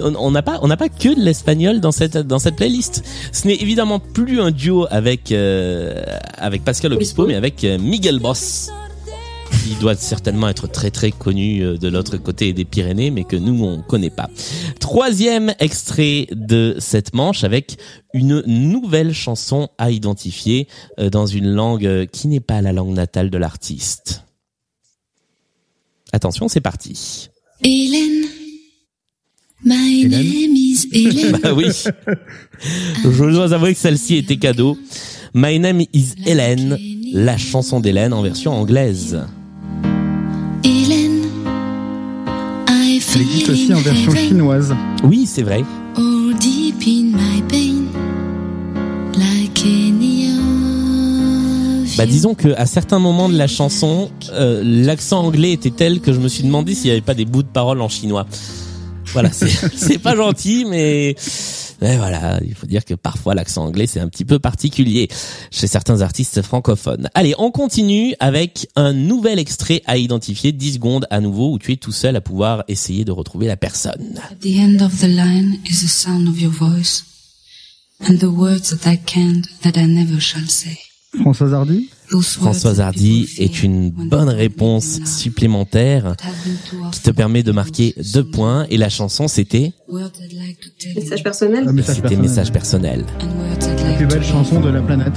[0.00, 3.02] on n'a pas on n'a pas que de l'espagnol dans cette dans cette playlist.
[3.32, 6.02] Ce n'est évidemment plus un duo avec euh,
[6.38, 7.26] avec Pascal Obispo, Obispo.
[7.28, 8.70] mais avec euh, Miguel Boss.
[9.50, 13.36] Qui doit certainement être très très connu euh, de l'autre côté des Pyrénées, mais que
[13.36, 14.30] nous on connaît pas.
[14.80, 17.76] Troisième extrait de cette manche avec
[18.14, 22.94] une nouvelle chanson à identifier euh, dans une langue euh, qui n'est pas la langue
[22.94, 24.22] natale de l'artiste.
[26.12, 27.28] Attention, c'est parti.
[27.62, 28.26] Hélène.
[29.64, 31.38] My Hélène name is Hélène.
[31.42, 31.66] Bah oui.
[33.04, 34.78] Je dois avouer que celle-ci était cadeau.
[35.34, 36.78] My name is Hélène,
[37.16, 39.18] la chanson d'Hélène en version anglaise.
[40.62, 41.22] Hélène.
[43.14, 44.74] Elle existe aussi en version chinoise.
[45.02, 45.64] Oui, c'est vrai.
[45.96, 47.86] All deep in my pain.
[49.18, 55.52] Like any of Bah disons que à certains moments de la chanson, euh, l'accent anglais
[55.52, 57.80] était tel que je me suis demandé s'il n'y avait pas des bouts de paroles
[57.80, 58.26] en chinois.
[59.06, 61.16] Voilà, c'est c'est pas gentil, mais
[61.80, 65.08] mais voilà, il faut dire que parfois l'accent anglais c'est un petit peu particulier
[65.50, 67.08] chez certains artistes francophones.
[67.14, 71.72] Allez, on continue avec un nouvel extrait à identifier, 10 secondes à nouveau où tu
[71.72, 74.20] es tout seul à pouvoir essayer de retrouver la personne.
[74.40, 77.04] The end of the line is the sound of your voice
[78.00, 80.78] and the words that I can't, that I never shall say.
[81.20, 81.88] Françoise Hardy
[82.22, 86.14] Françoise Hardy est une bonne réponse supplémentaire
[86.92, 90.68] qui te permet de marquer deux points et la chanson c'était Words I'd like to
[90.78, 91.68] tell Message personnel.
[91.68, 92.28] Un message c'était personnel.
[92.30, 93.04] message personnel.
[93.20, 95.14] and words I'd La like plus to belle chanson de la planète.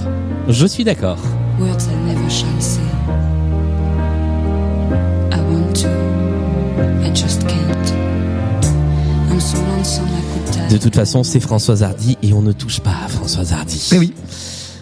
[0.47, 1.17] Je suis d'accord.
[10.69, 13.89] De toute façon, c'est Françoise Hardy et on ne touche pas à Françoise Hardy.
[13.93, 14.13] Eh oui.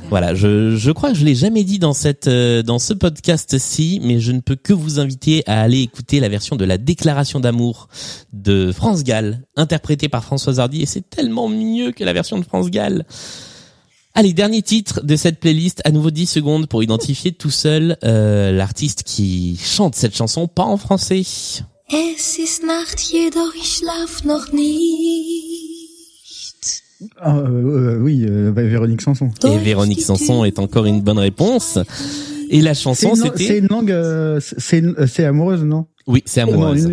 [0.09, 3.99] Voilà, je, je crois que je l'ai jamais dit dans cette euh, dans ce podcast-ci,
[4.01, 7.41] mais je ne peux que vous inviter à aller écouter la version de la déclaration
[7.41, 7.89] d'amour
[8.31, 12.45] de France Gall, interprétée par Françoise Hardy, et c'est tellement mieux que la version de
[12.45, 13.05] France Gall.
[14.13, 18.53] Allez, dernier titre de cette playlist, à nouveau 10 secondes pour identifier tout seul euh,
[18.53, 21.23] l'artiste qui chante cette chanson, pas en français.
[27.21, 29.29] Ah, euh, euh, oui, euh, bah, Véronique Sanson.
[29.45, 31.77] Et Véronique Sanson est encore une bonne réponse.
[32.49, 33.60] Et la chanson, lang- c'est c'était...
[33.60, 35.86] une langue, euh, c'est c'est amoureuse, non?
[36.07, 36.88] Oui, c'est amoureuse.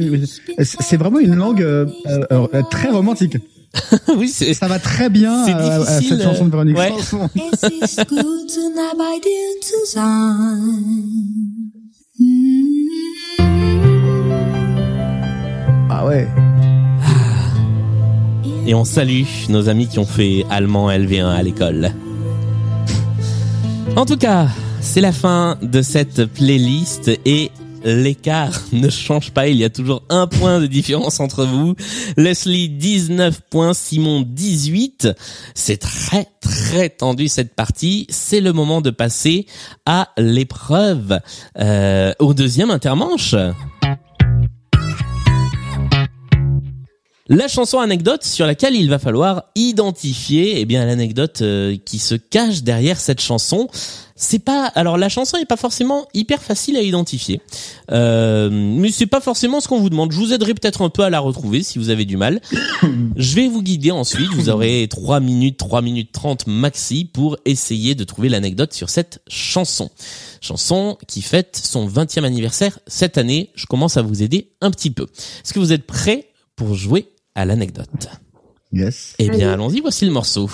[0.59, 3.39] c'est vraiment une langue euh, euh, euh, très romantique.
[4.17, 4.55] oui, c'est...
[4.55, 6.91] Ça va très bien à, cette chanson de Véronique ouais.
[7.01, 7.29] Sanson.
[15.91, 16.29] Ah ouais.
[18.67, 21.93] Et on salue nos amis qui ont fait allemand LV1 à l'école.
[23.97, 24.49] En tout cas,
[24.81, 27.51] c'est la fin de cette playlist et
[27.85, 29.49] l'écart ne change pas.
[29.49, 31.75] Il y a toujours un point de différence entre vous.
[32.17, 35.09] Leslie 19 points, Simon 18.
[35.55, 38.07] C'est très très tendu cette partie.
[38.09, 39.47] C'est le moment de passer
[39.87, 41.21] à l'épreuve,
[41.59, 43.35] euh, au deuxième intermanche.
[47.31, 52.15] La chanson anecdote sur laquelle il va falloir identifier eh bien l'anecdote euh, qui se
[52.15, 53.67] cache derrière cette chanson.
[54.15, 57.41] C'est pas alors la chanson est pas forcément hyper facile à identifier,
[57.91, 60.13] euh, mais c'est pas forcément ce qu'on vous demande.
[60.13, 62.43] Je vous aiderai peut-être un peu à la retrouver si vous avez du mal.
[63.17, 64.29] Je vais vous guider ensuite.
[64.35, 69.23] Vous aurez 3 minutes, 3 minutes 30 maxi pour essayer de trouver l'anecdote sur cette
[69.29, 69.91] chanson.
[70.43, 73.51] Chanson qui fête son 20e anniversaire cette année.
[73.55, 75.05] Je commence à vous aider un petit peu.
[75.05, 78.09] Est-ce que vous êtes prêts pour jouer à l'anecdote
[78.73, 79.15] Yes.
[79.21, 80.51] Eh bien, allons-y, voici le morceau.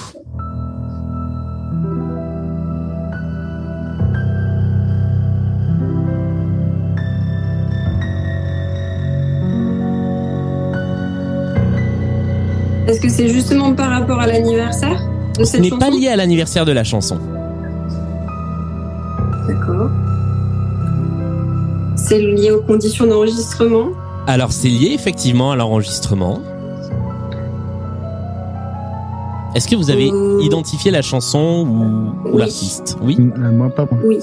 [12.87, 15.01] Est-ce que c'est justement par rapport à l'anniversaire
[15.39, 17.19] de Ce cette n'est chanson pas lié à l'anniversaire de la chanson.
[19.49, 19.91] D'accord.
[21.97, 23.89] C'est lié aux conditions d'enregistrement?
[24.27, 26.41] Alors, c'est lié effectivement à l'enregistrement.
[29.55, 30.41] Est-ce que vous avez Euh.
[30.43, 32.39] identifié la chanson ou, ou Oui.
[32.39, 32.97] l'artiste?
[33.03, 33.17] Oui.
[33.21, 33.87] Euh, Moi pas.
[33.91, 34.01] moi.
[34.05, 34.19] Oui.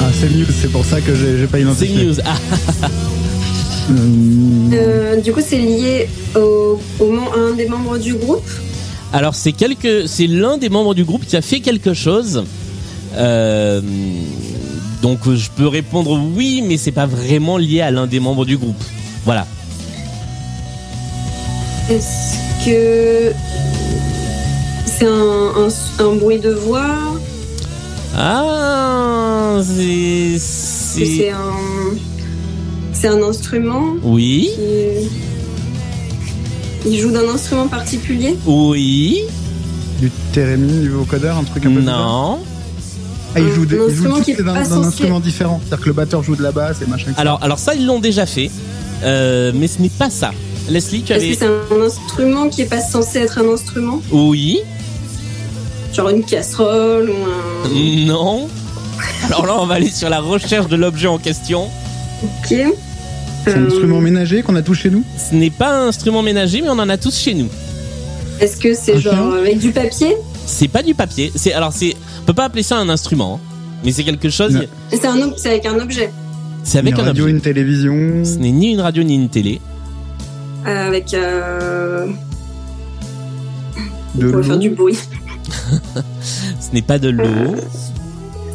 [0.00, 2.04] Ah c'est Muse, c'est pour ça que j'ai j'ai pas C'est identifié.
[2.06, 2.16] News.
[2.24, 2.36] Ah,
[4.74, 6.78] Euh, du coup, c'est lié au,
[7.34, 8.44] à un des membres du groupe?
[9.12, 12.44] Alors, c'est quelque, c'est l'un des membres du groupe qui a fait quelque chose.
[13.16, 13.80] Euh,
[15.02, 18.56] donc, je peux répondre oui, mais c'est pas vraiment lié à l'un des membres du
[18.56, 18.82] groupe.
[19.24, 19.46] Voilà.
[21.90, 23.32] Est-ce que
[24.86, 26.96] c'est un, un- un bruit de voix?
[28.16, 31.52] Ah, c'est, c'est un,
[32.92, 33.94] c'est un instrument?
[34.02, 35.08] Oui, qui...
[36.84, 39.20] Il joue d'un instrument particulier oui,
[40.00, 41.98] du thérémine, du vocodeur, un truc un peu bizarre.
[41.98, 42.38] non.
[43.34, 45.58] Ah, il joue, des, il d'un instrument différent.
[45.62, 47.04] C'est-à-dire que le batteur joue de la basse et machin.
[47.04, 47.14] etc.
[47.18, 48.50] Alors, alors ça, ils l'ont déjà fait,
[49.04, 50.32] euh, mais ce n'est pas ça.
[50.68, 51.38] Leslie, tu Est-ce avais, que
[51.70, 54.60] c'est un instrument qui est pas censé être un instrument oui,
[55.94, 58.06] Genre une casserole ou un...
[58.06, 58.48] non.
[59.26, 61.68] Alors là, on va aller sur la recherche de l'objet en question.
[62.22, 62.54] Ok.
[63.44, 65.02] C'est un Euh, instrument ménager qu'on a tous chez nous.
[65.18, 67.48] Ce n'est pas un instrument ménager, mais on en a tous chez nous.
[68.40, 70.16] Est-ce que c'est genre avec du papier?
[70.46, 71.30] C'est pas du papier.
[71.34, 73.46] C'est alors c'est, on peut pas appeler ça un instrument, hein.
[73.84, 74.58] mais c'est quelque chose.
[74.90, 76.10] C'est un c'est avec un objet.
[76.64, 77.34] C'est avec une un radio, objet.
[77.36, 78.24] une télévision.
[78.24, 79.60] Ce n'est ni une radio ni une télé.
[80.66, 81.12] euh, avec...
[81.14, 82.06] Euh...
[84.14, 84.58] De on va faire l'eau.
[84.60, 84.98] du bruit.
[86.60, 87.24] Ce n'est pas de l'eau.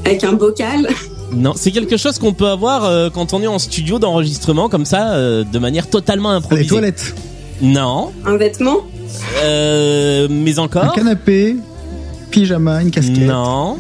[0.06, 0.88] Avec un bocal.
[1.34, 4.86] Non, c'est quelque chose qu'on peut avoir euh, quand on est en studio d'enregistrement comme
[4.86, 6.68] ça, euh, de manière totalement Les improvisée.
[6.70, 7.16] toilettes.
[7.62, 8.78] Non, Un vêtement?
[9.44, 10.94] euh, mais Un encore.
[10.94, 11.56] canapé.
[12.32, 13.18] Pyjama, une casquette.
[13.20, 13.78] Non,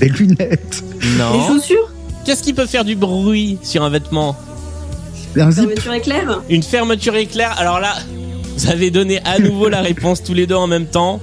[0.00, 0.82] Des lunettes.
[1.00, 1.46] Des non.
[1.48, 1.90] chaussures?
[2.24, 4.36] Qu'est-ce qui peut faire du bruit sur un vêtement?
[5.36, 5.64] Un zip.
[5.64, 6.42] Fermeture éclair?
[6.48, 7.54] Une fermeture éclair.
[7.58, 7.94] Alors là,
[8.56, 11.20] vous avez donné à nouveau la réponse tous les deux en même temps.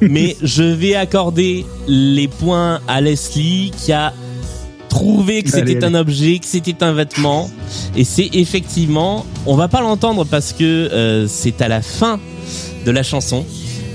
[0.00, 4.12] Mais je vais accorder les points à Leslie qui a
[4.92, 7.50] trouvé que c'était un objet, que c'était un vêtement.
[7.96, 12.20] Et c'est effectivement, on va pas l'entendre parce que euh, c'est à la fin
[12.84, 13.46] de la chanson.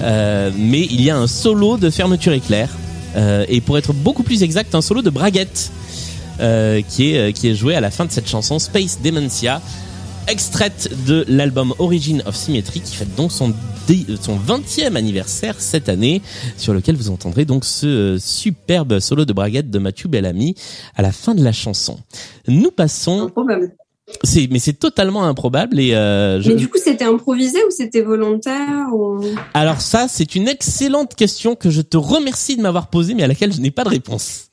[0.02, 2.70] Euh, mais il y a un solo de fermeture éclair.
[3.16, 5.72] Euh, et pour être beaucoup plus exact, un solo de braguette.
[6.90, 9.62] qui est qui est joué à la fin de cette chanson Space Dementia.
[10.28, 13.54] Extraite de l'album Origin of Symmetry qui fête donc son,
[13.88, 16.22] dé- son 20e anniversaire cette année,
[16.58, 20.56] sur lequel vous entendrez donc ce euh, superbe solo de braguette de Mathieu Bellamy
[20.96, 22.00] à la fin de la chanson.
[22.48, 23.76] Nous passons, Improbable.
[24.24, 28.02] c'est mais c'est totalement improbable et euh, je- Mais du coup, c'était improvisé ou c'était
[28.02, 29.22] volontaire ou...
[29.54, 33.28] alors ça c'est une excellente question que je te remercie de m'avoir posée mais à
[33.28, 34.44] laquelle je n'ai pas de réponse.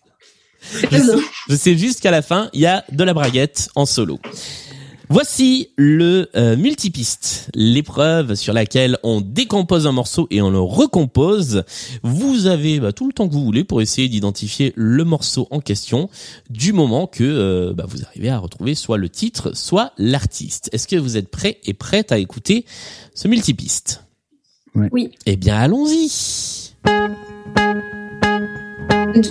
[0.90, 1.12] Je sais,
[1.50, 4.18] je sais juste qu'à la fin, il y a de la braguette en solo.
[5.10, 11.64] Voici le euh, multipiste, l'épreuve sur laquelle on décompose un morceau et on le recompose.
[12.02, 15.60] Vous avez bah, tout le temps que vous voulez pour essayer d'identifier le morceau en
[15.60, 16.08] question,
[16.48, 20.70] du moment que euh, bah, vous arrivez à retrouver soit le titre, soit l'artiste.
[20.72, 22.64] Est-ce que vous êtes prêts et prêtes à écouter
[23.14, 24.04] ce multipiste?
[24.74, 25.10] Oui.
[25.26, 26.72] Eh bien, allons-y.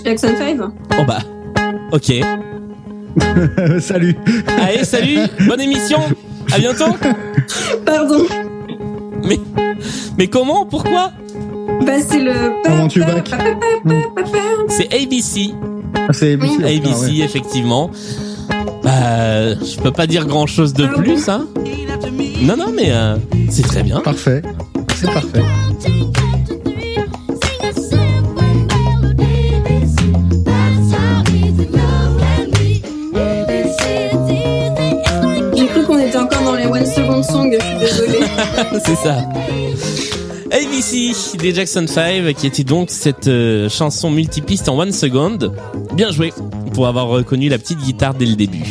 [0.04, 0.60] Jackson 5
[0.98, 1.22] Oh bah,
[1.92, 2.12] ok.
[3.80, 4.16] Salut.
[4.60, 5.98] Allez, salut, bonne émission.
[6.52, 6.96] À bientôt.
[7.84, 8.24] Pardon.
[9.24, 9.38] Mais,
[10.18, 10.66] mais comment?
[10.66, 11.12] Pourquoi?
[11.86, 12.32] Bah, c'est le...
[12.64, 13.30] Comment tu back
[14.68, 15.52] C'est ABC.
[15.96, 16.56] Ah, C'est Oui.
[16.62, 17.18] ABC, ABC, ah ouais.
[17.20, 17.90] effectivement.
[18.82, 21.46] Bah, je peux pas dire grand chose de plus, hein.
[22.42, 23.16] Non, non, mais euh,
[23.48, 24.00] c'est très bien.
[24.00, 24.42] Parfait.
[24.96, 25.42] C'est parfait.
[38.84, 39.22] c'est ça.
[40.52, 45.38] ABC des Jackson 5, qui était donc cette euh, chanson multipiste en one second.
[45.94, 46.32] Bien joué
[46.72, 48.64] pour avoir reconnu la petite guitare dès le début.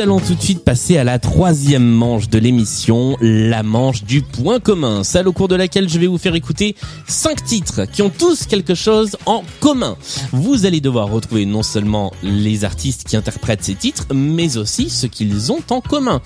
[0.00, 4.60] Allons tout de suite passer à la troisième manche de l'émission, la manche du point
[4.60, 6.76] commun, celle au cours de laquelle je vais vous faire écouter
[7.06, 9.96] cinq titres qui ont tous quelque chose en commun.
[10.32, 15.06] Vous allez devoir retrouver non seulement les artistes qui interprètent ces titres, mais aussi ce
[15.06, 16.20] qu'ils ont en commun.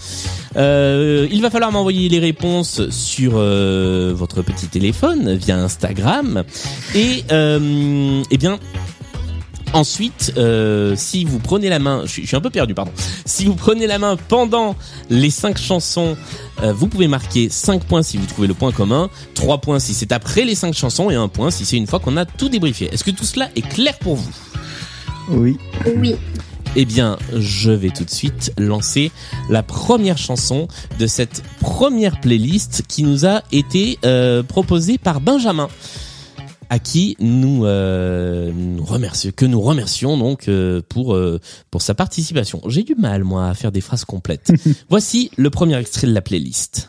[0.56, 6.44] Euh, il va falloir m'envoyer les réponses sur euh, votre petit téléphone via Instagram
[6.94, 8.58] et euh, eh bien
[9.72, 12.92] Ensuite, euh, si vous prenez la main, je suis, je suis un peu perdu, pardon.
[13.24, 14.76] Si vous prenez la main pendant
[15.08, 16.16] les cinq chansons,
[16.62, 19.94] euh, vous pouvez marquer 5 points si vous trouvez le point commun, 3 points si
[19.94, 22.48] c'est après les cinq chansons et un point si c'est une fois qu'on a tout
[22.48, 22.88] débriefé.
[22.92, 24.30] Est-ce que tout cela est clair pour vous?
[25.30, 25.56] Oui.
[25.96, 26.16] Oui.
[26.74, 29.10] Eh bien, je vais tout de suite lancer
[29.50, 30.68] la première chanson
[30.98, 35.68] de cette première playlist qui nous a été euh, proposée par Benjamin
[36.72, 41.38] à qui nous, euh, nous remercions, que nous remercions donc euh, pour euh,
[41.70, 42.62] pour sa participation.
[42.66, 44.50] J'ai du mal moi à faire des phrases complètes.
[44.88, 46.88] Voici le premier extrait de la playlist.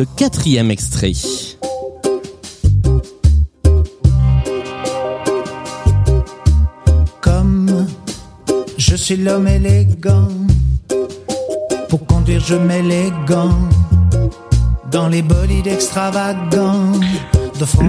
[0.00, 1.12] le quatrième extrait.
[7.20, 7.86] Comme
[8.78, 10.28] je suis l'homme élégant,
[11.90, 13.68] pour conduire je mets les gants
[14.90, 16.92] dans les bolides extravagants.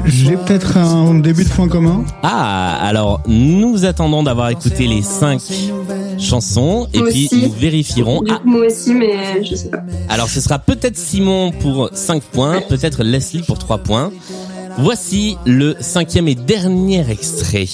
[0.03, 2.03] J'ai peut-être un début de point commun.
[2.23, 5.39] Ah, alors nous attendons d'avoir écouté les cinq
[6.93, 7.41] et Moi puis aussi.
[7.43, 8.21] nous vérifierons.
[8.21, 9.83] Du Ah, moi aussi, mais je sais pas.
[10.09, 14.11] alors ce sera peut-être Simon pour 5 points, peut-être Leslie pour 3 points.
[14.77, 17.67] Voici le cinquième et dernier extrait.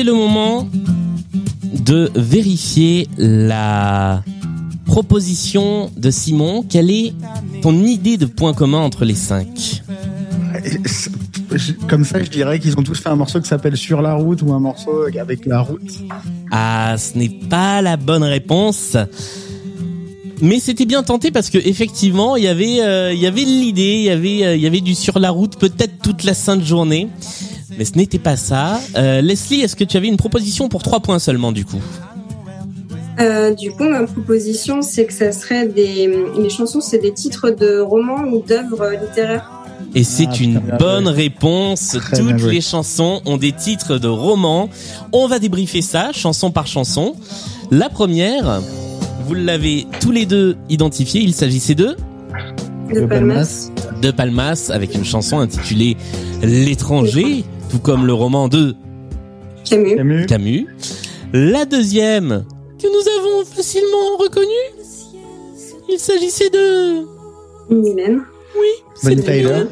[0.00, 0.66] C'est le moment
[1.74, 4.22] de vérifier la
[4.86, 6.64] proposition de Simon.
[6.66, 7.12] Quelle est
[7.60, 9.82] ton idée de point commun entre les cinq
[11.54, 14.14] je- Comme ça, je dirais qu'ils ont tous fait un morceau qui s'appelle Sur la
[14.14, 15.92] route ou un morceau avec la route.
[16.50, 18.96] Ah, ce n'est pas la bonne réponse.
[20.40, 23.96] Mais c'était bien tenté parce que effectivement, il y avait, euh, il y avait l'idée,
[23.98, 26.64] il y avait, euh, il y avait du sur la route, peut-être toute la sainte
[26.64, 27.08] journée.
[27.80, 28.78] Mais ce n'était pas ça.
[28.98, 31.80] Euh, Leslie, est-ce que tu avais une proposition pour trois points seulement du coup?
[33.18, 36.14] Euh, du coup, ma proposition, c'est que ça serait des.
[36.38, 39.50] Les chansons, c'est des titres de romans ou d'œuvres littéraires.
[39.94, 41.14] Et c'est Ah, une bonne joué.
[41.14, 41.96] réponse.
[41.98, 44.68] Très Toutes les chansons ont des titres de romans.
[45.14, 47.14] On va débriefer ça, chanson par chanson.
[47.70, 48.60] La première,
[49.26, 51.22] vous l'avez tous les deux identifié.
[51.22, 51.96] Il s'agissait de
[52.94, 53.70] De De Palmas.
[54.02, 55.96] de Palmas avec une chanson intitulée
[56.42, 58.74] L'étranger, tout comme le roman de
[59.64, 59.96] Camus.
[59.96, 60.26] Camus.
[60.26, 60.66] Camus.
[61.32, 62.44] La deuxième,
[62.80, 64.84] que nous avons facilement reconnue,
[65.88, 67.06] il s'agissait de...
[67.72, 68.22] Mylène.
[68.56, 68.66] Oui,
[68.96, 69.64] c'est Tyler.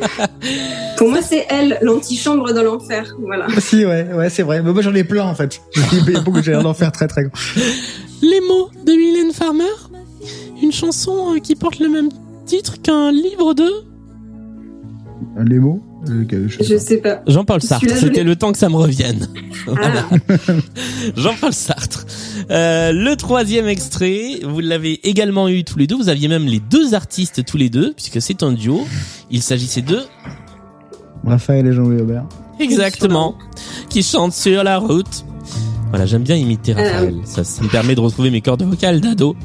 [0.96, 3.14] Pour moi, c'est elle, l'antichambre de l'enfer.
[3.20, 3.46] Voilà.
[3.58, 4.62] Si, ouais, ouais, c'est vrai.
[4.62, 5.60] Mais moi, j'en ai plein, en fait.
[5.92, 7.32] Il y a beaucoup, j'ai l'air d'en faire très, très grand.
[8.22, 9.64] Les mots de Mylène Farmer,
[10.62, 12.08] une chanson euh, qui porte le même
[12.46, 13.70] titre qu'un livre de
[15.44, 15.82] Les mots?
[16.08, 16.80] Euh, je sais Je pas.
[16.80, 17.22] sais pas.
[17.26, 17.86] Jean-Paul Sartre.
[17.96, 19.28] C'était le temps que ça me revienne.
[19.66, 20.06] Voilà.
[20.10, 20.52] Ah,
[21.16, 22.06] Jean-Paul Sartre.
[22.50, 25.96] Euh, le troisième extrait, vous l'avez également eu tous les deux.
[25.96, 28.86] Vous aviez même les deux artistes tous les deux, puisque c'est un duo.
[29.30, 29.98] Il s'agissait de
[31.26, 32.24] Raphaël et Jean-Louis Aubert.
[32.58, 33.36] Exactement.
[33.90, 35.24] Qui chante sur la route.
[35.90, 37.16] Voilà, j'aime bien imiter Raphaël.
[37.24, 39.36] Ça, ça me permet de retrouver mes cordes vocales d'ado.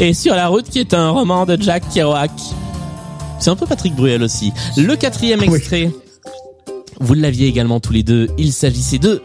[0.00, 2.30] Et sur la route, qui est un roman de Jack Kerouac.
[3.38, 4.52] C'est un peu Patrick Bruel aussi.
[4.76, 5.56] Le quatrième Oui.
[5.56, 5.90] extrait.
[7.00, 8.28] Vous l'aviez également tous les deux.
[8.38, 9.22] Il s'agissait de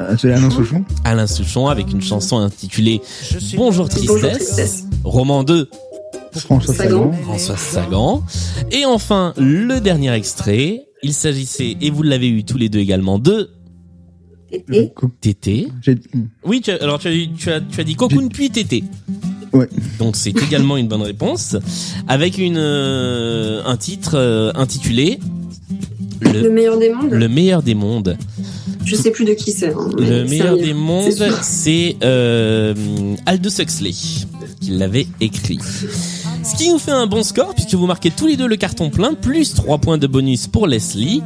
[0.00, 0.84] Euh, c'est Alain Souchon.
[1.04, 3.00] Alain Souchon avec une chanson intitulée
[3.56, 4.84] Bonjour Bonjour Tristesse.
[5.04, 5.68] Roman 2,
[6.34, 7.12] François Sagan.
[7.22, 8.24] François Sagan.
[8.72, 10.82] Et enfin, le dernier extrait.
[11.04, 13.50] Il s'agissait, et vous l'avez eu tous les deux également, de
[14.50, 14.92] Tété.
[15.20, 15.68] Tété.
[15.82, 15.98] J'ai-
[16.44, 18.82] Oui, tu as, alors tu as, tu as, tu as dit Cocoon puis Tété.
[19.54, 19.68] Ouais.
[19.98, 21.56] Donc c'est également une bonne réponse.
[22.08, 25.18] Avec une, euh, un titre euh, intitulé
[26.20, 27.10] Le le, meilleur des mondes.
[27.12, 28.16] le meilleur des mondes.
[28.84, 29.72] Je sais plus de qui c'est.
[29.72, 32.74] hein, Le c'est meilleur des mondes, c'est euh,
[33.24, 34.26] Aldous Huxley qui
[34.70, 35.58] l'avait écrit.
[36.42, 38.90] Ce qui nous fait un bon score puisque vous marquez tous les deux le carton
[38.90, 41.22] plein, plus 3 points de bonus pour Leslie.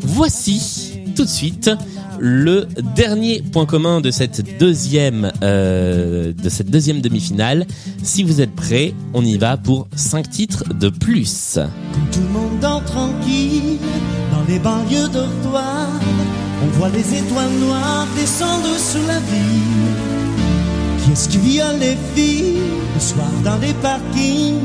[0.00, 1.70] Voici tout de suite
[2.24, 7.66] le dernier point commun de cette deuxième euh, de cette deuxième demi-finale.
[8.04, 11.58] Si vous êtes prêts, on y va pour 5 titres de plus.
[12.12, 13.78] Tout le monde dort tranquille
[14.30, 15.90] dans les banlieues dortoirs.
[16.62, 21.02] On voit les étoiles noires descendre sur la ville.
[21.02, 22.60] Qui est-ce qui viole les filles
[22.94, 24.60] le soir dans les parkings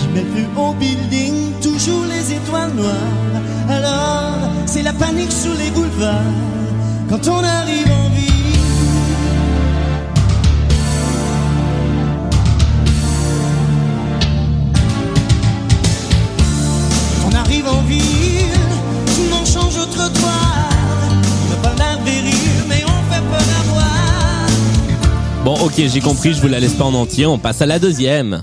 [0.00, 3.42] Qui met plus haut building toujours les étoiles noires?
[3.68, 6.63] Alors c'est la panique sur les boulevards
[7.08, 8.58] quand on arrive en ville.
[17.22, 18.02] Quand on arrive en ville,
[19.14, 20.68] tout le monde change au trottoir.
[22.68, 23.40] Mais on fait peur.
[25.44, 27.78] Bon, ok, j'ai compris, je vous la laisse pas en entier, on passe à la
[27.78, 28.42] deuxième.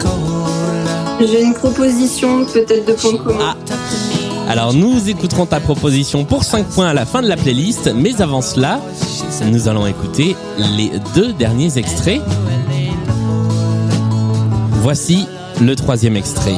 [0.00, 0.36] Cola.
[1.20, 3.56] J'ai une proposition peut-être de point commun.
[4.48, 8.20] Alors nous écouterons ta proposition pour 5 points à la fin de la playlist, mais
[8.20, 8.80] avant cela,
[9.46, 12.20] nous allons écouter les deux derniers extraits.
[14.82, 15.26] Voici
[15.60, 16.56] le troisième extrait.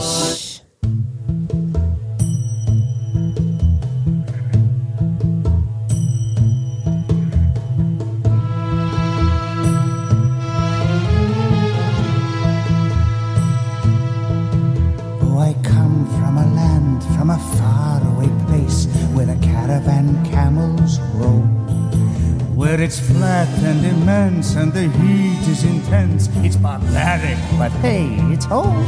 [22.91, 26.29] It's flat and immense and the heat is intense.
[26.43, 28.85] It's barbaric, but hey, it's home.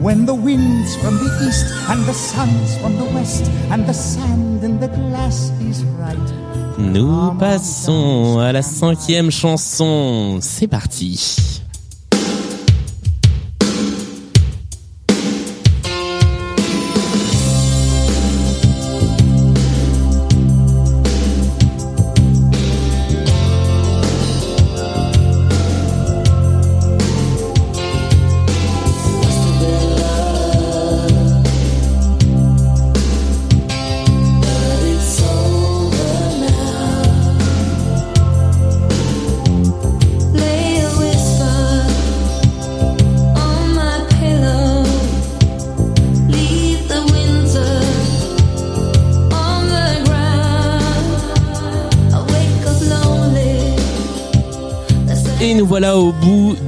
[0.00, 4.62] When the wind's from the east and the sun's from the west and the sand
[4.62, 6.30] in the glass is right.
[6.78, 10.38] Nous passons à la cinquième chanson.
[10.40, 11.53] C'est parti.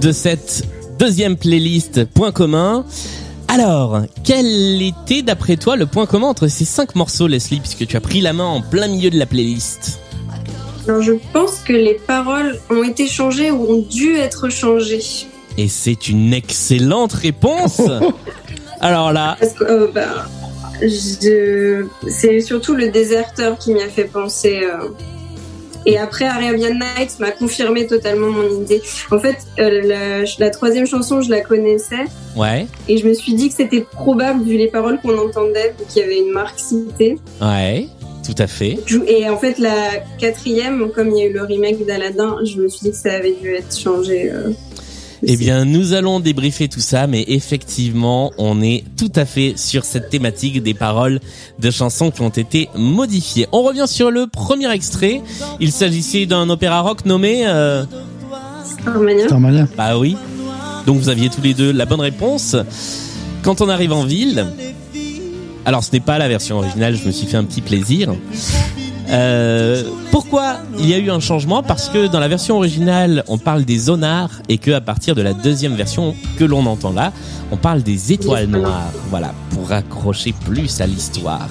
[0.01, 0.65] De cette
[0.99, 2.85] deuxième playlist Point commun.
[3.49, 7.97] Alors, quel était d'après toi le point commun entre ces cinq morceaux, Leslie, puisque tu
[7.97, 10.01] as pris la main en plein milieu de la playlist?
[10.89, 15.03] Alors je pense que les paroles ont été changées ou ont dû être changées.
[15.59, 17.81] Et c'est une excellente réponse.
[18.81, 20.27] Alors là, Parce que euh, bah,
[20.83, 24.61] je- c'est surtout le déserteur qui m'y a fait penser.
[24.63, 24.89] euh.
[25.87, 28.83] Et après, Arabian Nights m'a confirmé totalement mon idée.
[29.13, 32.05] En fait, euh, la, la troisième chanson, je la connaissais.
[32.37, 36.03] ouais, Et je me suis dit que c'était probable, vu les paroles qu'on entendait, qu'il
[36.03, 37.19] y avait une marque citée.
[37.41, 37.87] ouais,
[38.25, 38.79] tout à fait.
[39.07, 39.77] Et en fait, la
[40.19, 43.13] quatrième, comme il y a eu le remake d'Aladin, je me suis dit que ça
[43.13, 44.33] avait dû être changé.
[44.33, 44.51] euh.
[45.29, 49.85] Eh bien, nous allons débriefer tout ça, mais effectivement, on est tout à fait sur
[49.85, 51.19] cette thématique des paroles
[51.59, 53.49] de chansons qui ont été modifiées.
[53.51, 55.23] On revient sur le premier extrait.
[55.59, 57.45] Il s'agissait d'un opéra rock nommé...
[57.45, 57.85] Euh...
[58.65, 59.25] Starmania.
[59.25, 59.69] Starmania.
[59.77, 60.17] Bah oui.
[60.87, 62.55] Donc vous aviez tous les deux la bonne réponse.
[63.43, 64.47] Quand on arrive en ville...
[65.65, 68.15] Alors ce n'est pas la version originale, je me suis fait un petit plaisir.
[69.09, 73.39] Euh, pourquoi il y a eu un changement Parce que dans la version originale, on
[73.39, 77.13] parle des zonards et que à partir de la deuxième version que l'on entend là,
[77.53, 78.91] on parle des étoiles noires.
[79.11, 81.49] Voilà, pour raccrocher plus à l'histoire.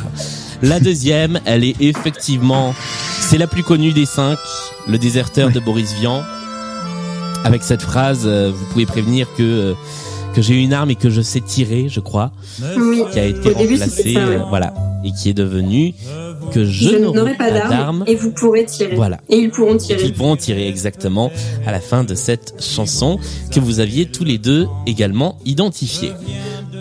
[0.61, 2.73] La deuxième, elle est effectivement,
[3.19, 4.37] c'est la plus connue des cinq,
[4.87, 6.21] le déserteur de Boris Vian,
[7.43, 9.73] avec cette phrase, euh, vous pouvez prévenir que euh,
[10.33, 12.31] que j'ai une arme et que je sais tirer, je crois,
[12.77, 13.03] Oui.
[13.13, 14.35] qui a été Au remplacée, c'était ça, ouais.
[14.35, 14.73] euh, voilà,
[15.05, 15.93] et qui est devenu
[16.51, 18.95] que je, Je n'aurai pas d'armes et vous pourrez tirer.
[18.95, 19.19] Voilà.
[19.29, 20.03] Et ils pourront tirer.
[20.03, 21.31] Ils pourront tirer exactement
[21.65, 23.19] à la fin de cette chanson
[23.51, 26.11] que vous aviez tous les deux également identifiée.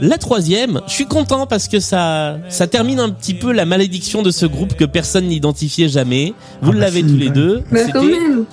[0.01, 4.23] La troisième, je suis content parce que ça, ça termine un petit peu la malédiction
[4.23, 6.35] de ce groupe que personne n'identifiait jamais.
[6.62, 7.62] Vous Ah bah l'avez si, tous les deux.
[7.71, 8.45] Bah, quand même.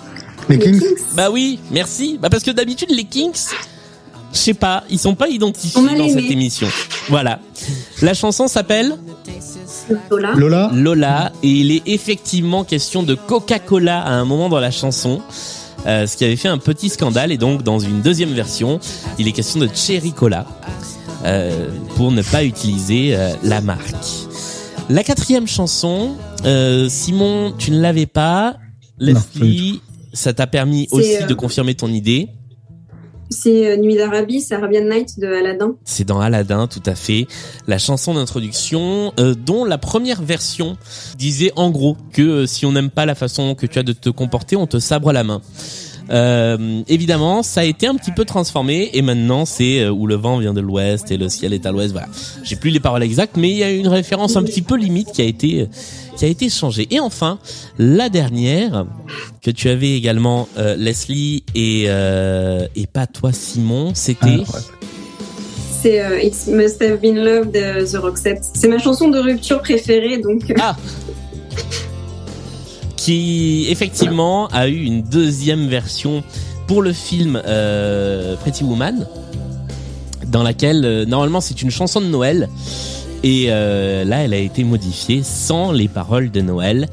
[0.49, 0.81] Les Kings
[1.15, 2.19] Bah oui, merci.
[2.21, 3.33] Bah parce que d'habitude les Kings,
[4.33, 6.67] je sais pas, ils sont pas identifiés dans cette émission.
[7.09, 7.39] Voilà.
[8.01, 8.95] La chanson s'appelle
[10.09, 10.33] Lola.
[10.35, 15.21] Lola Lola et il est effectivement question de Coca-Cola à un moment dans la chanson.
[15.87, 18.79] euh, ce qui avait fait un petit scandale et donc dans une deuxième version,
[19.17, 20.45] il est question de Cherry Cola
[21.25, 23.95] euh, pour ne pas utiliser euh, la marque.
[24.89, 26.11] La quatrième chanson,
[26.45, 28.55] euh, Simon, tu ne l'avais pas.
[28.99, 29.81] Non, Leslie,
[30.13, 32.29] ça t'a permis aussi euh, de confirmer ton idée.
[33.31, 35.75] C'est euh, Nuit d'Arabie, c'est Arabian Night de Aladdin.
[35.85, 37.27] C'est dans Aladdin, tout à fait.
[37.65, 40.77] La chanson d'introduction, euh, dont la première version
[41.17, 43.93] disait en gros que euh, si on n'aime pas la façon que tu as de
[43.93, 45.41] te comporter, on te sabre la main.
[46.09, 50.15] Euh, évidemment, ça a été un petit peu transformé et maintenant c'est euh, où le
[50.15, 51.91] vent vient de l'ouest et le ciel est à l'ouest.
[51.91, 52.09] Voilà,
[52.43, 55.11] j'ai plus les paroles exactes, mais il y a une référence un petit peu limite
[55.11, 55.67] qui a été
[56.21, 56.87] qui a été changée.
[56.91, 57.39] Et enfin,
[57.79, 58.85] la dernière
[59.41, 64.27] que tu avais également, euh, Leslie et euh, et pas toi Simon, c'était.
[64.27, 64.59] Ah, ouais.
[65.81, 68.43] C'est euh, It Must Have Been Love de The Roxette.
[68.53, 70.53] C'est ma chanson de rupture préférée, donc.
[70.59, 70.77] Ah
[72.97, 76.23] qui effectivement a eu une deuxième version
[76.67, 79.07] pour le film euh, Pretty Woman,
[80.27, 82.47] dans laquelle euh, normalement c'est une chanson de Noël
[83.23, 86.87] et euh, là elle a été modifiée sans les paroles de Noël,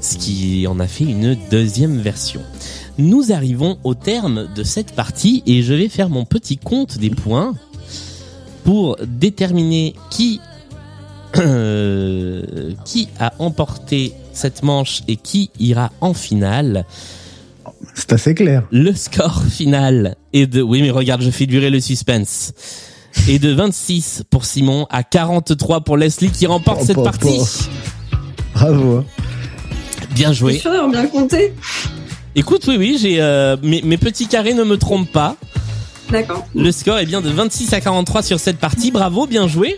[0.00, 2.40] ce qui en a fait une deuxième version.
[2.98, 7.10] Nous arrivons au terme de cette partie et je vais faire mon petit compte des
[7.10, 7.54] points
[8.64, 10.40] pour déterminer qui
[11.38, 16.84] euh, qui a emporté cette manche et qui ira en finale.
[17.94, 18.64] C'est assez clair.
[18.70, 20.60] Le score final est de...
[20.60, 22.52] Oui mais regarde, je fais durer le suspense.
[23.28, 27.38] Et de 26 pour Simon à 43 pour Leslie qui remporte Oh, cette oh, partie.
[27.40, 27.44] oh.
[28.54, 28.96] Bravo.
[28.98, 29.04] hein.
[30.14, 30.58] Bien joué.
[30.58, 31.52] sûre d'avoir bien compté.
[32.34, 35.36] Écoute, oui, oui, j'ai euh, mes, mes petits carrés ne me trompent pas.
[36.10, 36.46] D'accord.
[36.54, 38.90] Le score est bien de 26 à 43 sur cette partie.
[38.90, 39.76] Bravo, bien joué.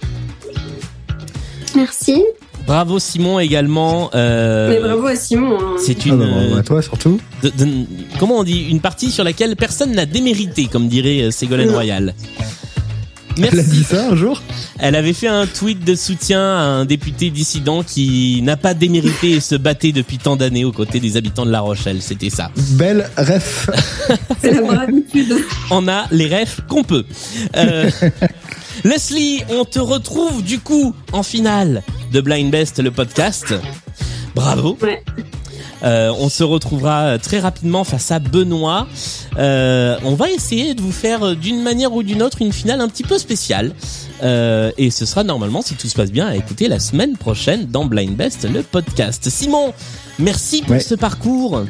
[1.77, 2.23] Merci.
[2.67, 4.11] Bravo Simon également.
[4.15, 5.59] Euh, Mais bravo à Simon.
[5.61, 5.75] hein.
[5.79, 7.21] C'est Ah une bah, bravo à toi surtout.
[7.43, 7.85] de- de-
[8.19, 11.81] comment on dit une partie sur laquelle personne n'a démérité, comme dirait euh, Ségolène Non.
[13.37, 13.51] Royal.
[13.53, 13.85] Elle a dit Merci.
[13.85, 14.43] ça un jour
[14.79, 19.33] Elle avait fait un tweet de soutien à un député dissident qui n'a pas démérité
[19.33, 22.01] et se battait depuis tant d'années aux côtés des habitants de La Rochelle.
[22.03, 22.51] C'était ça.
[22.71, 23.71] Belle ref.
[24.41, 25.35] C'est la bravitude.
[25.71, 27.05] On a les refs qu'on peut.
[27.57, 27.91] Euh,
[28.85, 31.83] Leslie, on te retrouve du coup en finale
[32.13, 33.55] de Blind Best, le podcast.
[34.35, 34.77] Bravo.
[34.83, 35.03] Ouais.
[35.85, 38.87] Euh, on se retrouvera très rapidement face à Benoît.
[39.39, 42.81] Euh, on va essayer de vous faire euh, d'une manière ou d'une autre une finale
[42.81, 43.73] un petit peu spéciale.
[44.23, 47.67] Euh, et ce sera normalement, si tout se passe bien, à écouter la semaine prochaine
[47.67, 49.29] dans Blind Best, le podcast.
[49.29, 49.73] Simon,
[50.19, 50.81] merci pour Ouais.
[50.81, 51.65] ce parcours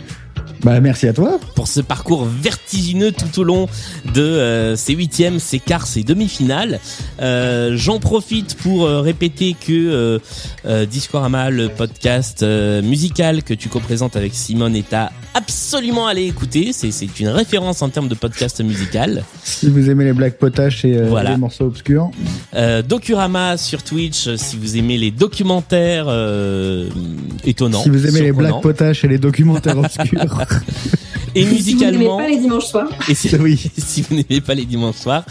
[0.65, 1.39] Bah merci à toi.
[1.55, 3.69] pour ce parcours vertigineux tout au long
[4.15, 6.81] de euh, ces huitièmes, ces quarts, ces demi-finales.
[7.21, 10.19] Euh, J'en profite pour euh, répéter que euh,
[10.65, 16.25] euh, Discorama, le podcast euh, musical que tu co-présentes avec Simone, est à absolument aller
[16.25, 16.73] écouter.
[16.73, 19.25] C'est une référence en termes de podcast musical.
[19.43, 21.33] Si vous aimez les blagues potaches et euh, Voilà.
[21.33, 22.11] les morceaux obscurs.
[22.55, 26.89] Euh, Docurama sur Twitch, si vous aimez les documentaires euh,
[27.45, 27.83] étonnants.
[27.83, 30.41] si vous aimez les blagues potaches et les documentaires obscurs.
[31.37, 31.57] Et Si vous n'aimez
[31.99, 32.17] musicalement...
[32.19, 32.89] pas les dimanches soirs.
[33.09, 33.61] Et si, Oui.
[33.77, 35.25] si vous n'aimez pas les dimanches soirs.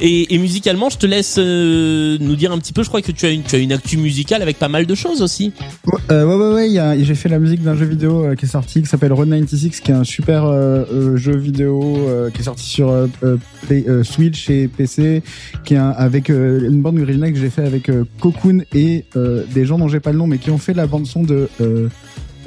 [0.00, 2.82] Et, et musicalement, je te laisse euh, nous dire un petit peu.
[2.82, 4.94] Je crois que tu as une, tu as une actu musicale avec pas mal de
[4.96, 5.52] choses aussi.
[5.86, 8.24] Ouais, euh, ouais, ouais, ouais, il y a- j'ai fait la musique d'un jeu vidéo
[8.24, 11.36] euh, qui est sorti, qui s'appelle Road 96, qui est un super euh, euh, jeu
[11.36, 13.36] vidéo euh, qui est sorti sur euh, euh,
[13.68, 15.22] Play- euh, Switch et PC,
[15.64, 19.04] qui est un- avec euh, une bande originale que j'ai fait avec euh, Cocoon et
[19.14, 21.22] euh, des gens dont j'ai pas le nom, mais qui ont fait la bande son
[21.22, 21.48] de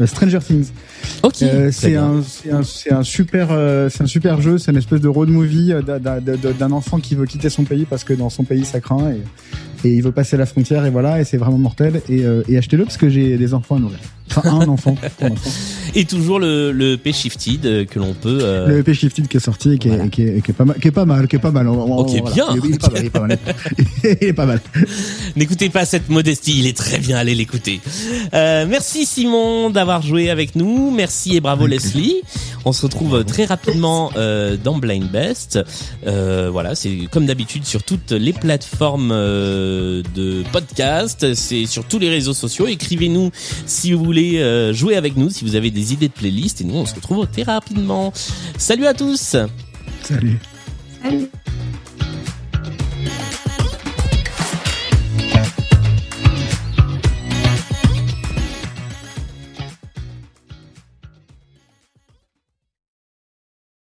[0.05, 0.71] Stranger Things.
[1.23, 1.41] Ok.
[1.41, 4.57] Euh, c'est un, c'est un, c'est un super, euh, c'est un super jeu.
[4.57, 8.03] C'est une espèce de road movie euh, d'un- enfant qui veut quitter son pays parce
[8.03, 9.21] que dans son pays ça craint et,
[9.83, 12.57] et il veut passer la frontière et voilà et c'est vraiment mortel et, euh, et
[12.57, 13.99] achetez-le parce que j'ai des enfants à nourrir.
[14.35, 15.29] Enfin un enfant pour.
[15.95, 18.39] Et toujours le, le P Shifted euh, que l'on peut.
[18.41, 20.65] euh, Le EP Shifted qui est sorti et qui est, qui est, qui est pas
[20.65, 21.67] mal, qui est pas mal, qui est pas mal.
[21.69, 22.35] On- on- Ok, voilà.
[22.35, 22.45] bien.
[22.65, 23.37] Il est, pas mal, il est pas mal.
[24.03, 24.61] il est pas mal.
[25.37, 27.79] N'écoutez pas cette modestie, il est très bien, allez l'écouter.
[28.33, 32.15] Euh, merci Simon d'avoir joué avec nous, merci et bravo Leslie.
[32.65, 35.57] On se retrouve très rapidement euh, dans Blind Best.
[36.05, 39.66] Euh, voilà, c'est comme d'habitude sur toutes les plateformes euh,
[40.15, 42.67] de podcast, c'est sur tous les réseaux sociaux.
[42.67, 43.31] Écrivez-nous
[43.65, 46.63] si vous voulez euh, jouer avec nous, si vous avez des idées de playlist et
[46.63, 48.13] nous on se retrouve très rapidement.
[48.57, 49.35] Salut à tous
[50.03, 50.39] Salut.
[51.03, 51.29] Salut.